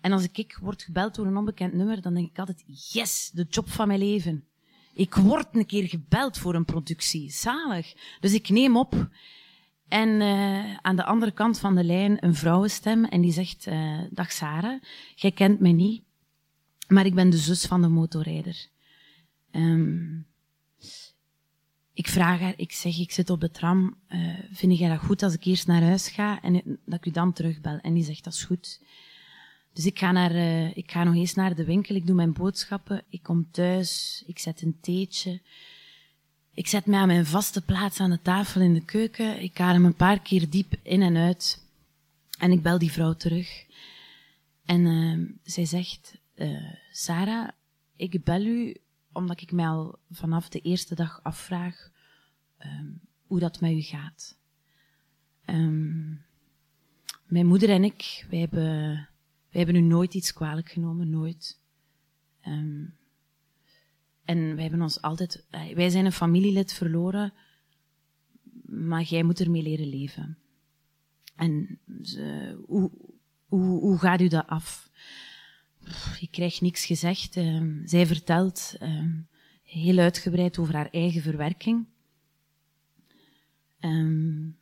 En 0.00 0.12
als 0.12 0.22
ik, 0.22 0.38
ik 0.38 0.58
word 0.62 0.82
gebeld 0.82 1.14
door 1.14 1.26
een 1.26 1.36
onbekend 1.36 1.72
nummer, 1.72 2.00
dan 2.00 2.14
denk 2.14 2.30
ik 2.30 2.38
altijd, 2.38 2.64
yes, 2.92 3.30
de 3.34 3.46
job 3.48 3.70
van 3.70 3.86
mijn 3.86 3.98
leven. 3.98 4.44
Ik 4.96 5.14
word 5.14 5.46
een 5.52 5.66
keer 5.66 5.88
gebeld 5.88 6.38
voor 6.38 6.54
een 6.54 6.64
productie. 6.64 7.30
Zalig. 7.30 7.94
Dus 8.20 8.32
ik 8.32 8.48
neem 8.48 8.76
op. 8.76 9.08
En 9.88 10.08
uh, 10.08 10.76
aan 10.76 10.96
de 10.96 11.04
andere 11.04 11.32
kant 11.32 11.58
van 11.58 11.74
de 11.74 11.84
lijn 11.84 12.24
een 12.24 12.34
vrouwenstem. 12.34 13.04
En 13.04 13.20
die 13.20 13.32
zegt, 13.32 13.66
uh, 13.66 14.00
dag 14.10 14.32
Sarah, 14.32 14.82
jij 15.14 15.30
kent 15.32 15.60
mij 15.60 15.72
niet. 15.72 16.02
Maar 16.88 17.06
ik 17.06 17.14
ben 17.14 17.30
de 17.30 17.36
zus 17.36 17.66
van 17.66 17.82
de 17.82 17.88
motorrijder. 17.88 18.68
Um, 19.52 20.26
ik 21.92 22.08
vraag 22.08 22.40
haar, 22.40 22.54
ik 22.56 22.72
zeg, 22.72 22.98
ik 22.98 23.12
zit 23.12 23.30
op 23.30 23.40
de 23.40 23.50
tram. 23.50 23.96
Uh, 24.08 24.38
vind 24.50 24.78
jij 24.78 24.88
dat 24.88 24.98
goed 24.98 25.22
als 25.22 25.34
ik 25.34 25.44
eerst 25.44 25.66
naar 25.66 25.82
huis 25.82 26.08
ga 26.08 26.42
en 26.42 26.78
dat 26.84 26.98
ik 26.98 27.06
u 27.06 27.10
dan 27.10 27.32
terugbel? 27.32 27.78
En 27.78 27.94
die 27.94 28.04
zegt, 28.04 28.24
dat 28.24 28.32
is 28.32 28.44
goed. 28.44 28.80
Dus 29.76 29.86
ik 29.86 29.98
ga, 29.98 30.12
naar, 30.12 30.34
uh, 30.34 30.76
ik 30.76 30.90
ga 30.90 31.04
nog 31.04 31.14
eens 31.14 31.34
naar 31.34 31.54
de 31.54 31.64
winkel, 31.64 31.94
ik 31.94 32.06
doe 32.06 32.14
mijn 32.14 32.32
boodschappen, 32.32 33.02
ik 33.08 33.22
kom 33.22 33.50
thuis, 33.50 34.22
ik 34.26 34.38
zet 34.38 34.62
een 34.62 34.78
theetje. 34.80 35.40
Ik 36.54 36.66
zet 36.66 36.86
mij 36.86 36.98
aan 36.98 37.06
mijn 37.06 37.26
vaste 37.26 37.62
plaats 37.62 38.00
aan 38.00 38.10
de 38.10 38.22
tafel 38.22 38.60
in 38.60 38.74
de 38.74 38.84
keuken. 38.84 39.42
Ik 39.42 39.60
adem 39.60 39.84
een 39.84 39.94
paar 39.94 40.20
keer 40.20 40.50
diep 40.50 40.74
in 40.82 41.02
en 41.02 41.16
uit. 41.16 41.64
En 42.38 42.52
ik 42.52 42.62
bel 42.62 42.78
die 42.78 42.92
vrouw 42.92 43.14
terug. 43.14 43.66
En 44.64 44.80
uh, 44.80 45.28
zij 45.42 45.64
zegt, 45.64 46.18
uh, 46.34 46.72
Sarah, 46.90 47.48
ik 47.96 48.24
bel 48.24 48.44
u 48.44 48.76
omdat 49.12 49.40
ik 49.40 49.52
mij 49.52 49.66
al 49.66 49.98
vanaf 50.10 50.48
de 50.48 50.60
eerste 50.60 50.94
dag 50.94 51.20
afvraag, 51.22 51.90
uh, 52.58 52.80
hoe 53.26 53.38
dat 53.38 53.60
met 53.60 53.72
u 53.72 53.80
gaat. 53.80 54.38
Ehm, 55.44 56.08
mijn 57.26 57.46
moeder 57.46 57.70
en 57.70 57.84
ik, 57.84 58.26
wij 58.30 58.38
hebben, 58.38 59.08
wij 59.50 59.62
hebben 59.62 59.76
u 59.76 59.80
nooit 59.80 60.14
iets 60.14 60.32
kwalijk 60.32 60.70
genomen, 60.70 61.10
nooit. 61.10 61.60
Ehm, 62.40 62.84
en 64.24 64.54
wij 64.54 64.62
hebben 64.62 64.82
ons 64.82 65.02
altijd, 65.02 65.46
wij 65.50 65.90
zijn 65.90 66.04
een 66.04 66.12
familielid 66.12 66.72
verloren, 66.72 67.32
maar 68.64 69.02
jij 69.02 69.22
moet 69.22 69.40
ermee 69.40 69.62
leren 69.62 69.88
leven. 69.88 70.38
En 71.36 71.78
hoe, 72.66 72.90
hoe, 73.46 73.80
hoe 73.80 73.98
gaat 73.98 74.20
u 74.20 74.28
dat 74.28 74.46
af? 74.46 74.90
Je 76.20 76.28
krijgt 76.30 76.60
niks 76.60 76.86
gezegd. 76.86 77.36
Ehm, 77.36 77.86
zij 77.86 78.06
vertelt 78.06 78.76
heel 79.62 79.98
uitgebreid 79.98 80.58
over 80.58 80.74
haar 80.74 80.90
eigen 80.90 81.22
verwerking. 81.22 81.86
Um, 83.80 84.56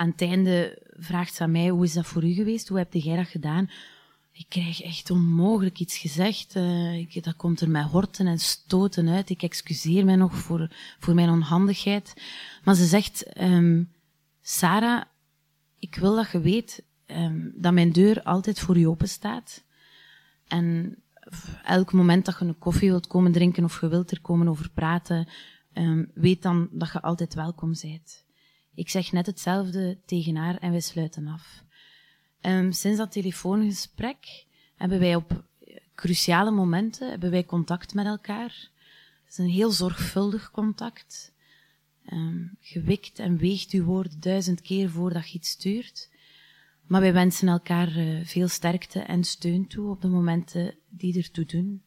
aan 0.00 0.08
het 0.08 0.20
einde 0.20 0.82
vraagt 0.98 1.34
ze 1.34 1.42
aan 1.42 1.50
mij, 1.50 1.68
hoe 1.68 1.84
is 1.84 1.92
dat 1.92 2.06
voor 2.06 2.24
u 2.24 2.32
geweest? 2.32 2.68
Hoe 2.68 2.78
heb 2.78 2.92
jij 2.92 3.16
dat 3.16 3.26
gedaan? 3.26 3.70
Ik 4.32 4.46
krijg 4.48 4.82
echt 4.82 5.10
onmogelijk 5.10 5.78
iets 5.78 5.98
gezegd. 5.98 6.56
Uh, 6.56 6.98
ik, 6.98 7.24
dat 7.24 7.36
komt 7.36 7.60
er 7.60 7.70
met 7.70 7.86
horten 7.86 8.26
en 8.26 8.38
stoten 8.38 9.08
uit. 9.08 9.30
Ik 9.30 9.42
excuseer 9.42 10.04
mij 10.04 10.16
nog 10.16 10.34
voor, 10.34 10.70
voor 10.98 11.14
mijn 11.14 11.28
onhandigheid. 11.28 12.14
Maar 12.64 12.74
ze 12.74 12.84
zegt, 12.84 13.40
um, 13.40 13.92
Sarah, 14.42 15.02
ik 15.78 15.94
wil 15.94 16.16
dat 16.16 16.30
je 16.30 16.40
weet 16.40 16.84
um, 17.06 17.52
dat 17.56 17.72
mijn 17.72 17.92
deur 17.92 18.22
altijd 18.22 18.60
voor 18.60 18.78
u 18.78 18.86
open 18.86 19.08
staat. 19.08 19.64
En 20.46 20.96
elk 21.64 21.92
moment 21.92 22.24
dat 22.24 22.38
je 22.38 22.44
een 22.44 22.58
koffie 22.58 22.90
wilt 22.90 23.06
komen 23.06 23.32
drinken 23.32 23.64
of 23.64 23.80
je 23.80 23.88
wilt 23.88 24.10
er 24.10 24.20
komen 24.20 24.48
over 24.48 24.70
praten, 24.70 25.28
um, 25.72 26.10
weet 26.14 26.42
dan 26.42 26.68
dat 26.72 26.92
je 26.92 27.02
altijd 27.02 27.34
welkom 27.34 27.74
bent. 27.80 28.28
Ik 28.80 28.88
zeg 28.88 29.12
net 29.12 29.26
hetzelfde 29.26 29.98
tegen 30.06 30.36
haar 30.36 30.56
en 30.56 30.70
wij 30.70 30.80
sluiten 30.80 31.26
af. 31.26 31.64
Um, 32.40 32.72
sinds 32.72 32.98
dat 32.98 33.12
telefoongesprek 33.12 34.46
hebben 34.76 34.98
wij 34.98 35.14
op 35.14 35.44
cruciale 35.94 36.50
momenten 36.50 37.10
hebben 37.10 37.30
wij 37.30 37.44
contact 37.44 37.94
met 37.94 38.06
elkaar. 38.06 38.70
Het 39.22 39.32
is 39.32 39.38
een 39.38 39.48
heel 39.48 39.70
zorgvuldig 39.70 40.50
contact. 40.50 41.32
Um, 42.12 42.56
gewikt 42.60 43.18
en 43.18 43.36
weegt 43.36 43.70
uw 43.70 43.84
woorden 43.84 44.20
duizend 44.20 44.60
keer 44.60 44.90
voordat 44.90 45.30
je 45.30 45.38
iets 45.38 45.50
stuurt. 45.50 46.10
Maar 46.86 47.00
wij 47.00 47.12
wensen 47.12 47.48
elkaar 47.48 47.96
uh, 47.96 48.24
veel 48.24 48.48
sterkte 48.48 49.00
en 49.00 49.24
steun 49.24 49.66
toe 49.66 49.90
op 49.90 50.00
de 50.00 50.08
momenten 50.08 50.74
die 50.88 51.16
ertoe 51.16 51.44
doen. 51.44 51.82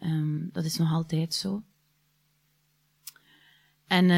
Um, 0.00 0.48
dat 0.52 0.64
is 0.64 0.76
nog 0.76 0.92
altijd 0.92 1.34
zo. 1.34 1.62
En 3.86 4.10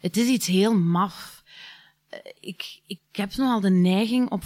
het 0.00 0.16
is 0.16 0.26
iets 0.26 0.46
heel 0.46 0.74
maf. 0.78 1.42
Eh, 2.08 2.18
ik, 2.40 2.80
ik 2.86 3.00
heb 3.12 3.34
nogal 3.34 3.60
de 3.60 3.70
neiging 3.70 4.30
op, 4.30 4.42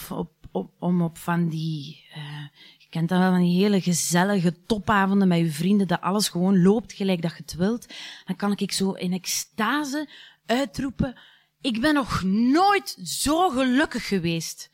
op, 0.53 0.71
om 0.79 1.03
op 1.03 1.19
van 1.19 1.49
die, 1.49 2.05
uh, 2.17 2.47
je 2.79 2.87
kent 2.91 3.09
dan 3.09 3.19
wel 3.19 3.31
van 3.31 3.41
die 3.41 3.63
hele 3.63 3.81
gezellige 3.81 4.63
topavonden 4.67 5.29
met 5.29 5.39
je 5.39 5.51
vrienden, 5.51 5.87
dat 5.87 6.01
alles 6.01 6.29
gewoon 6.29 6.63
loopt 6.63 6.93
gelijk 6.93 7.23
dat 7.23 7.31
je 7.31 7.43
het 7.43 7.55
wilt. 7.55 7.87
Dan 8.25 8.37
kan 8.37 8.57
ik 8.57 8.73
zo 8.73 8.93
in 8.93 9.13
extase 9.13 10.09
uitroepen, 10.47 11.19
ik 11.61 11.81
ben 11.81 11.95
nog 11.95 12.23
nooit 12.23 12.99
zo 13.05 13.49
gelukkig 13.49 14.09
geweest. 14.09 14.71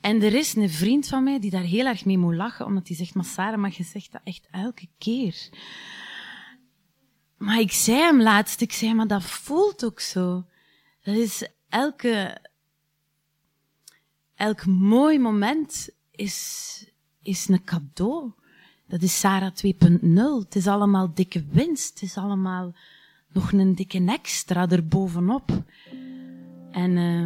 En 0.00 0.22
er 0.22 0.34
is 0.34 0.54
een 0.54 0.70
vriend 0.70 1.08
van 1.08 1.24
mij 1.24 1.40
die 1.40 1.50
daar 1.50 1.62
heel 1.62 1.86
erg 1.86 2.04
mee 2.04 2.18
moet 2.18 2.34
lachen, 2.34 2.66
omdat 2.66 2.88
hij 2.88 2.96
zegt, 2.96 3.14
maar 3.14 3.58
maar 3.58 3.74
je 3.76 3.84
zegt 3.84 4.12
dat 4.12 4.20
echt 4.24 4.48
elke 4.50 4.88
keer. 4.98 5.48
Maar 7.38 7.60
ik 7.60 7.72
zei 7.72 7.98
hem 7.98 8.22
laatst, 8.22 8.60
ik 8.60 8.72
zei, 8.72 8.94
maar 8.94 9.06
dat 9.06 9.22
voelt 9.22 9.84
ook 9.84 10.00
zo. 10.00 10.44
Dat 11.02 11.16
is 11.16 11.48
elke, 11.68 12.38
elk 14.34 14.66
mooi 14.66 15.18
moment 15.18 15.88
is, 16.10 16.84
is 17.22 17.48
een 17.48 17.64
cadeau. 17.64 18.32
Dat 18.86 19.02
is 19.02 19.18
Sarah 19.20 19.52
2.0. 19.52 20.44
Het 20.44 20.56
is 20.56 20.66
allemaal 20.66 21.14
dikke 21.14 21.44
winst. 21.50 22.00
Het 22.00 22.08
is 22.08 22.16
allemaal 22.16 22.74
nog 23.32 23.52
een 23.52 23.74
dikke 23.74 24.04
extra 24.04 24.68
erbovenop. 24.68 25.62
En, 26.70 26.90
uh, 26.90 27.20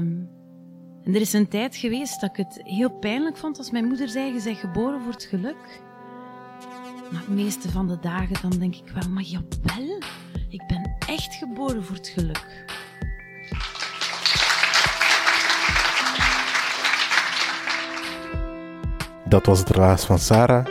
en 1.04 1.14
er 1.14 1.20
is 1.20 1.32
een 1.32 1.48
tijd 1.48 1.76
geweest 1.76 2.20
dat 2.20 2.30
ik 2.30 2.36
het 2.36 2.60
heel 2.62 2.90
pijnlijk 2.90 3.36
vond 3.36 3.58
als 3.58 3.70
mijn 3.70 3.84
moeder 3.84 4.08
zei, 4.08 4.34
je 4.34 4.42
bent 4.42 4.58
geboren 4.58 5.00
voor 5.00 5.12
het 5.12 5.24
geluk. 5.24 5.82
Maar 7.12 7.22
de 7.26 7.32
meeste 7.34 7.70
van 7.70 7.88
de 7.88 7.98
dagen 8.00 8.36
dan 8.42 8.50
denk 8.50 8.74
ik 8.74 8.92
wel, 8.94 9.08
maar 9.08 9.22
jawel, 9.22 10.00
ik 10.48 10.62
ben 10.66 10.96
echt 11.08 11.34
geboren 11.34 11.84
voor 11.84 11.96
het 11.96 12.08
geluk. 12.08 12.64
Dat 19.24 19.46
was 19.46 19.58
het 19.58 19.70
relaas 19.70 20.04
van 20.04 20.18
Sarah. 20.18 20.66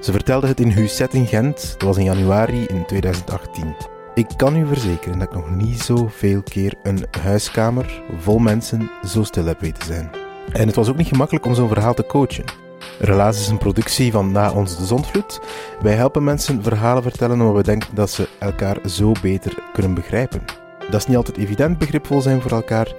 Ze 0.00 0.12
vertelde 0.12 0.46
het 0.46 0.60
in 0.60 0.70
Huset 0.70 1.14
in 1.14 1.26
Gent. 1.26 1.72
Dat 1.72 1.82
was 1.82 1.96
in 1.96 2.04
januari 2.04 2.64
in 2.64 2.86
2018. 2.86 3.74
Ik 4.14 4.28
kan 4.36 4.56
u 4.56 4.66
verzekeren 4.66 5.18
dat 5.18 5.28
ik 5.28 5.34
nog 5.34 5.50
niet 5.50 5.80
zoveel 5.80 6.42
keer 6.42 6.74
een 6.82 7.06
huiskamer 7.20 8.02
vol 8.18 8.38
mensen 8.38 8.90
zo 9.06 9.22
stil 9.22 9.44
heb 9.44 9.60
weten 9.60 9.86
zijn. 9.86 10.10
En 10.52 10.66
het 10.66 10.76
was 10.76 10.88
ook 10.88 10.96
niet 10.96 11.08
gemakkelijk 11.08 11.46
om 11.46 11.54
zo'n 11.54 11.68
verhaal 11.68 11.94
te 11.94 12.06
coachen. 12.06 12.61
Relaas 13.04 13.40
is 13.40 13.48
een 13.48 13.58
productie 13.58 14.12
van 14.12 14.32
Na 14.32 14.52
ons 14.52 14.76
de 14.76 14.84
Zondvloed. 14.84 15.40
Wij 15.80 15.94
helpen 15.94 16.24
mensen 16.24 16.62
verhalen 16.62 17.02
vertellen 17.02 17.40
omdat 17.40 17.56
we 17.56 17.62
denken 17.62 17.94
dat 17.94 18.10
ze 18.10 18.28
elkaar 18.38 18.78
zo 18.88 19.12
beter 19.22 19.58
kunnen 19.72 19.94
begrijpen. 19.94 20.44
Dat 20.90 21.00
is 21.00 21.06
niet 21.06 21.16
altijd 21.16 21.36
evident 21.36 21.78
begripvol 21.78 22.20
zijn 22.20 22.40
voor 22.40 22.50
elkaar. 22.50 22.94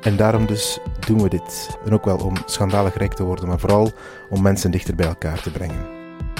En 0.00 0.16
daarom 0.16 0.46
dus 0.46 0.78
doen 1.06 1.22
we 1.22 1.28
dit. 1.28 1.78
En 1.84 1.92
ook 1.92 2.04
wel 2.04 2.16
om 2.16 2.34
schandalig 2.46 2.96
rijk 2.96 3.12
te 3.12 3.24
worden, 3.24 3.48
maar 3.48 3.58
vooral 3.58 3.92
om 4.30 4.42
mensen 4.42 4.70
dichter 4.70 4.94
bij 4.94 5.06
elkaar 5.06 5.40
te 5.40 5.50
brengen. 5.50 5.95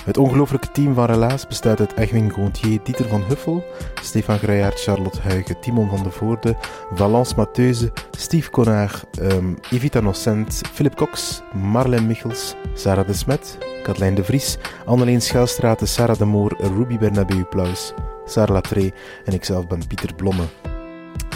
Het 0.07 0.19
ongelooflijke 0.19 0.71
team 0.71 0.95
van 0.95 1.05
Relaas 1.05 1.47
bestaat 1.47 1.81
uit 1.81 1.95
Egwin 1.95 2.31
Gontier, 2.31 2.81
Dieter 2.83 3.09
van 3.09 3.23
Huffel, 3.23 3.65
Stefan 4.03 4.39
Gruijaert, 4.39 4.83
Charlotte 4.83 5.21
Huigen, 5.21 5.61
Timon 5.61 5.89
van 5.89 6.03
de 6.03 6.11
Voorde, 6.11 6.57
Valence 6.95 7.35
Matheuze, 7.37 7.93
Steve 8.11 8.51
Conard, 8.51 9.05
um, 9.21 9.59
Evita 9.71 10.01
Nocent, 10.01 10.61
Philip 10.73 10.95
Cox, 10.95 11.43
Marlène 11.73 12.07
Michels, 12.07 12.55
Sarah 12.75 13.07
de 13.07 13.13
Smet, 13.13 13.59
Katlijn 13.83 14.15
de 14.15 14.25
Vries, 14.25 14.59
Anneleen 14.85 15.23
Schelstraat, 15.23 15.89
Sarah 15.89 16.19
de 16.19 16.25
Moor, 16.25 16.57
Ruby 16.77 16.99
Bernabeu 16.99 17.45
Plaus, 17.45 17.93
Sarah 18.25 18.55
Latré 18.55 18.91
en 19.25 19.33
ikzelf 19.33 19.67
ben 19.67 19.87
Pieter 19.87 20.15
Blomme. 20.15 20.76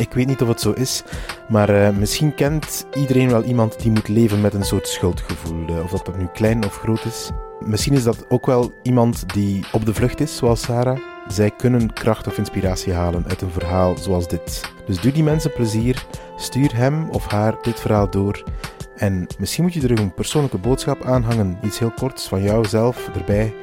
Ik 0.01 0.13
weet 0.13 0.27
niet 0.27 0.43
of 0.43 0.49
het 0.49 0.61
zo 0.61 0.73
is, 0.73 1.03
maar 1.49 1.71
uh, 1.71 1.91
misschien 1.91 2.35
kent 2.35 2.87
iedereen 2.95 3.31
wel 3.31 3.43
iemand 3.43 3.81
die 3.81 3.91
moet 3.91 4.09
leven 4.09 4.41
met 4.41 4.55
een 4.55 4.65
soort 4.65 4.89
schuldgevoel, 4.89 5.69
uh, 5.71 5.83
of 5.83 5.91
dat 5.91 6.07
dat 6.07 6.19
nu 6.19 6.27
klein 6.33 6.65
of 6.65 6.77
groot 6.77 7.05
is. 7.05 7.31
Misschien 7.65 7.95
is 7.95 8.03
dat 8.03 8.25
ook 8.29 8.47
wel 8.47 8.73
iemand 8.83 9.35
die 9.35 9.65
op 9.73 9.85
de 9.85 9.95
vlucht 9.95 10.21
is, 10.21 10.37
zoals 10.37 10.63
Sarah. 10.63 10.99
Zij 11.29 11.51
kunnen 11.51 11.93
kracht 11.93 12.27
of 12.27 12.39
inspiratie 12.39 12.93
halen 12.93 13.25
uit 13.29 13.41
een 13.41 13.51
verhaal 13.51 13.97
zoals 13.97 14.29
dit. 14.29 14.61
Dus 14.87 15.01
doe 15.01 15.13
die 15.13 15.23
mensen 15.23 15.53
plezier, 15.53 16.07
stuur 16.37 16.77
hem 16.77 17.09
of 17.11 17.27
haar 17.27 17.55
dit 17.63 17.81
verhaal 17.81 18.11
door. 18.11 18.45
En 18.97 19.27
misschien 19.39 19.65
moet 19.65 19.75
je 19.75 19.83
er 19.83 19.99
een 19.99 20.15
persoonlijke 20.15 20.59
boodschap 20.59 21.05
aanhangen, 21.05 21.59
iets 21.63 21.79
heel 21.79 21.93
korts 21.93 22.29
van 22.29 22.43
jou 22.43 22.65
zelf 22.65 23.09
erbij. 23.17 23.55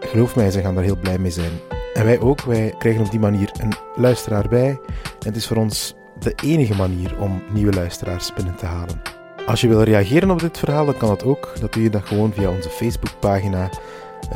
Geloof 0.00 0.36
mij, 0.36 0.50
ze 0.50 0.60
gaan 0.60 0.74
daar 0.74 0.84
heel 0.84 0.98
blij 0.98 1.18
mee 1.18 1.30
zijn. 1.30 1.52
En 1.94 2.04
wij 2.04 2.20
ook, 2.20 2.40
wij 2.40 2.74
krijgen 2.78 3.04
op 3.04 3.10
die 3.10 3.20
manier 3.20 3.50
een 3.60 3.72
luisteraar 3.96 4.48
bij. 4.48 4.68
En 4.68 4.78
het 5.18 5.36
is 5.36 5.46
voor 5.46 5.56
ons 5.56 5.94
de 6.18 6.32
enige 6.42 6.74
manier 6.74 7.20
om 7.20 7.42
nieuwe 7.52 7.72
luisteraars 7.72 8.32
binnen 8.34 8.56
te 8.56 8.66
halen. 8.66 9.02
Als 9.46 9.60
je 9.60 9.68
wil 9.68 9.82
reageren 9.82 10.30
op 10.30 10.40
dit 10.40 10.58
verhaal, 10.58 10.84
dan 10.84 10.96
kan 10.96 11.08
dat 11.08 11.24
ook. 11.24 11.52
Dat 11.60 11.72
doe 11.72 11.82
je 11.82 11.90
dan 11.90 12.02
gewoon 12.02 12.32
via 12.32 12.50
onze 12.50 12.68
Facebookpagina. 12.68 13.70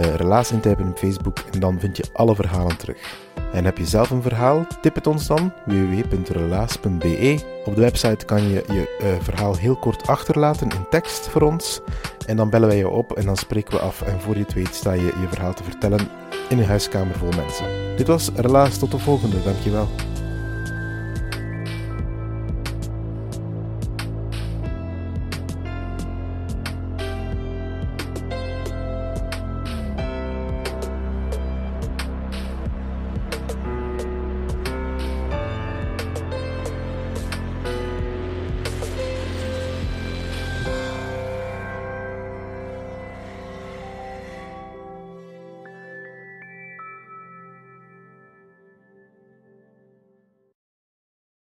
Uh, 0.01 0.15
Relaas 0.15 0.53
intypen 0.53 0.89
op 0.89 0.99
Facebook 0.99 1.39
en 1.53 1.61
dan 1.61 1.81
vind 1.81 1.97
je 1.97 2.05
alle 2.13 2.35
verhalen 2.35 2.77
terug. 2.77 3.28
En 3.53 3.65
heb 3.65 3.79
je 3.79 3.87
zelf 3.87 4.11
een 4.11 4.23
verhaal? 4.23 4.67
Tip 4.81 4.95
het 4.95 5.07
ons 5.07 5.27
dan 5.27 5.53
www.relaas.be. 5.65 7.41
Op 7.65 7.75
de 7.75 7.81
website 7.81 8.25
kan 8.25 8.43
je 8.43 8.65
je 8.67 8.99
uh, 9.03 9.09
verhaal 9.23 9.57
heel 9.57 9.77
kort 9.77 10.07
achterlaten 10.07 10.69
in 10.71 10.87
tekst 10.91 11.29
voor 11.29 11.43
ons. 11.43 11.81
En 12.27 12.37
dan 12.37 12.51
bellen 12.51 12.69
wij 12.69 12.77
je 12.77 12.89
op 12.89 13.13
en 13.13 13.25
dan 13.25 13.37
spreken 13.37 13.73
we 13.73 13.81
af. 13.81 14.03
En 14.03 14.21
voor 14.21 14.35
je 14.35 14.43
het 14.43 14.55
weet 14.55 14.75
sta 14.75 14.93
je 14.93 15.13
je 15.21 15.29
verhaal 15.29 15.55
te 15.55 15.65
vertellen 15.65 16.09
in 16.49 16.59
een 16.59 16.67
huiskamer 16.67 17.15
vol 17.15 17.31
mensen. 17.37 17.97
Dit 17.97 18.07
was 18.07 18.31
Relaas, 18.35 18.79
tot 18.79 18.91
de 18.91 18.99
volgende. 18.99 19.43
Dankjewel. 19.43 19.89